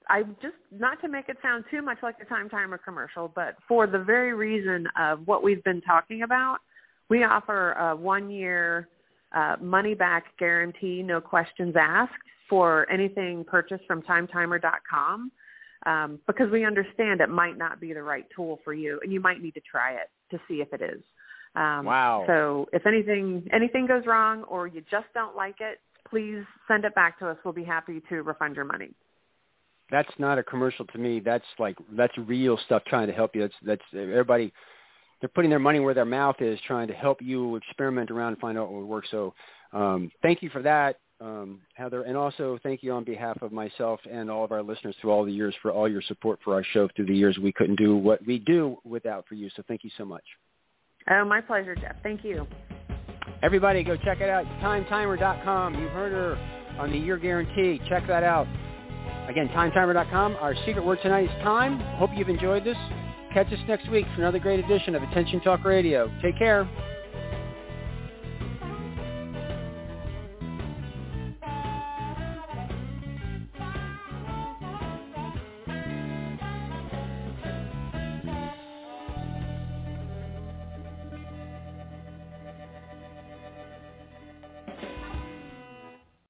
I 0.10 0.24
just 0.42 0.56
not 0.72 1.02
to 1.02 1.08
make 1.08 1.30
it 1.30 1.38
sound 1.42 1.66
too 1.72 1.82
much 1.82 1.98
like 2.04 2.16
a 2.22 2.26
time 2.26 2.50
timer 2.50 2.78
commercial, 2.78 3.32
but 3.34 3.56
for 3.68 3.88
the 3.88 4.00
very 4.00 4.34
reason 4.34 4.88
of 5.00 5.26
what 5.26 5.44
we've 5.44 5.64
been 5.64 5.82
talking 5.82 6.24
about, 6.24 6.58
we 7.10 7.24
offer 7.24 7.74
a 7.74 7.96
one 7.96 8.30
year 8.30 8.88
uh, 9.34 9.56
money 9.62 9.94
back 9.94 10.26
guarantee, 10.38 11.02
no 11.04 11.20
questions 11.20 11.76
asked 11.80 12.14
for 12.50 12.90
anything 12.92 13.44
purchased 13.46 13.84
from 13.88 14.02
timetimer.com 14.04 15.32
um, 15.86 16.20
because 16.28 16.52
we 16.52 16.66
understand 16.66 17.22
it 17.22 17.30
might 17.30 17.58
not 17.58 17.80
be 17.80 17.94
the 17.94 18.04
right 18.04 18.26
tool 18.36 18.60
for 18.64 18.74
you 18.74 19.00
and 19.04 19.12
you 19.12 19.20
might 19.20 19.42
need 19.42 19.54
to 19.54 19.62
try 19.62 19.94
it 19.94 20.10
to 20.32 20.40
see 20.48 20.56
if 20.56 20.72
it 20.74 20.82
is. 20.82 21.02
Um, 21.56 21.86
wow. 21.86 22.24
So 22.28 22.68
if 22.74 22.86
anything 22.86 23.48
anything 23.54 23.86
goes 23.86 24.04
wrong 24.06 24.44
or 24.44 24.68
you 24.68 24.82
just 24.90 25.06
don't 25.14 25.36
like 25.36 25.56
it, 25.60 25.80
please 26.10 26.44
send 26.68 26.86
it 26.86 26.96
back 26.96 27.20
to 27.20 27.30
us. 27.30 27.38
We'll 27.44 27.54
be 27.54 27.64
happy 27.64 28.02
to 28.10 28.22
refund 28.24 28.56
your 28.56 28.66
money 28.66 28.92
that's 29.92 30.12
not 30.18 30.38
a 30.38 30.44
commercial 30.44 30.86
to 30.88 30.98
me. 30.98 31.20
That's 31.20 31.46
like 31.60 31.78
that's 31.92 32.18
real 32.18 32.58
stuff 32.66 32.84
trying 32.86 33.08
to 33.08 33.14
help 33.14 33.36
you. 33.36 33.42
That's 33.42 33.54
that's 33.64 33.82
everybody. 33.94 34.54
They're 35.20 35.30
putting 35.30 35.50
their 35.50 35.60
money 35.60 35.80
where 35.80 35.94
their 35.94 36.04
mouth 36.04 36.36
is, 36.42 36.60
trying 36.68 36.88
to 36.90 36.94
help 36.94 37.22
you 37.22 37.56
experiment 37.56 38.12
around 38.12 38.34
and 38.34 38.40
find 38.40 38.58
out 38.58 38.70
what 38.70 38.82
would 38.82 38.90
work. 38.90 39.06
So, 39.10 39.34
um, 39.72 40.12
thank 40.22 40.44
you 40.44 40.50
for 40.50 40.62
that, 40.64 40.98
um, 41.22 41.62
Heather, 41.76 42.02
and 42.02 42.18
also 42.18 42.60
thank 42.62 42.84
you 42.84 42.92
on 42.92 43.06
behalf 43.06 43.42
of 43.42 43.54
myself 43.54 44.02
and 44.12 44.30
all 44.30 44.44
of 44.44 44.52
our 44.52 44.62
listeners 44.62 44.96
through 45.00 45.12
all 45.12 45.24
the 45.24 45.32
years 45.32 45.56
for 45.62 45.72
all 45.72 45.88
your 45.88 46.02
support 46.02 46.40
for 46.44 46.54
our 46.54 46.64
show 46.74 46.90
through 46.94 47.06
the 47.06 47.16
years. 47.16 47.38
We 47.38 47.54
couldn't 47.54 47.78
do 47.78 47.96
what 47.96 48.26
we 48.28 48.38
do 48.38 48.78
without 48.84 49.26
for 49.28 49.36
you. 49.36 49.50
So, 49.56 49.64
thank 49.66 49.86
you 49.86 49.92
so 49.98 50.04
much. 50.04 50.26
Oh, 51.10 51.24
my 51.24 51.40
pleasure, 51.40 51.76
Jeff. 51.76 51.96
Thank 52.04 52.26
you. 52.26 52.46
Everybody 53.42 53.84
go 53.84 53.96
check 53.96 54.20
it 54.20 54.30
out. 54.30 54.46
TimeTimer.com. 54.62 55.76
You've 55.76 55.92
heard 55.92 56.12
her 56.12 56.36
on 56.80 56.92
the 56.92 56.98
year 56.98 57.18
guarantee. 57.18 57.80
Check 57.88 58.08
that 58.08 58.24
out. 58.24 58.48
Again, 59.28 59.50
TimeTimer.com. 59.50 60.38
Our 60.40 60.56
secret 60.66 60.86
word 60.86 61.00
tonight 61.02 61.26
is 61.26 61.44
time. 61.44 61.80
Hope 61.98 62.12
you've 62.16 62.30
enjoyed 62.30 62.64
this. 62.64 62.78
Catch 63.34 63.52
us 63.52 63.60
next 63.68 63.90
week 63.90 64.06
for 64.14 64.22
another 64.22 64.40
great 64.40 64.64
edition 64.64 64.96
of 64.96 65.04
Attention 65.04 65.42
Talk 65.42 65.64
Radio. 65.64 66.12
Take 66.22 66.38
care. 66.38 66.70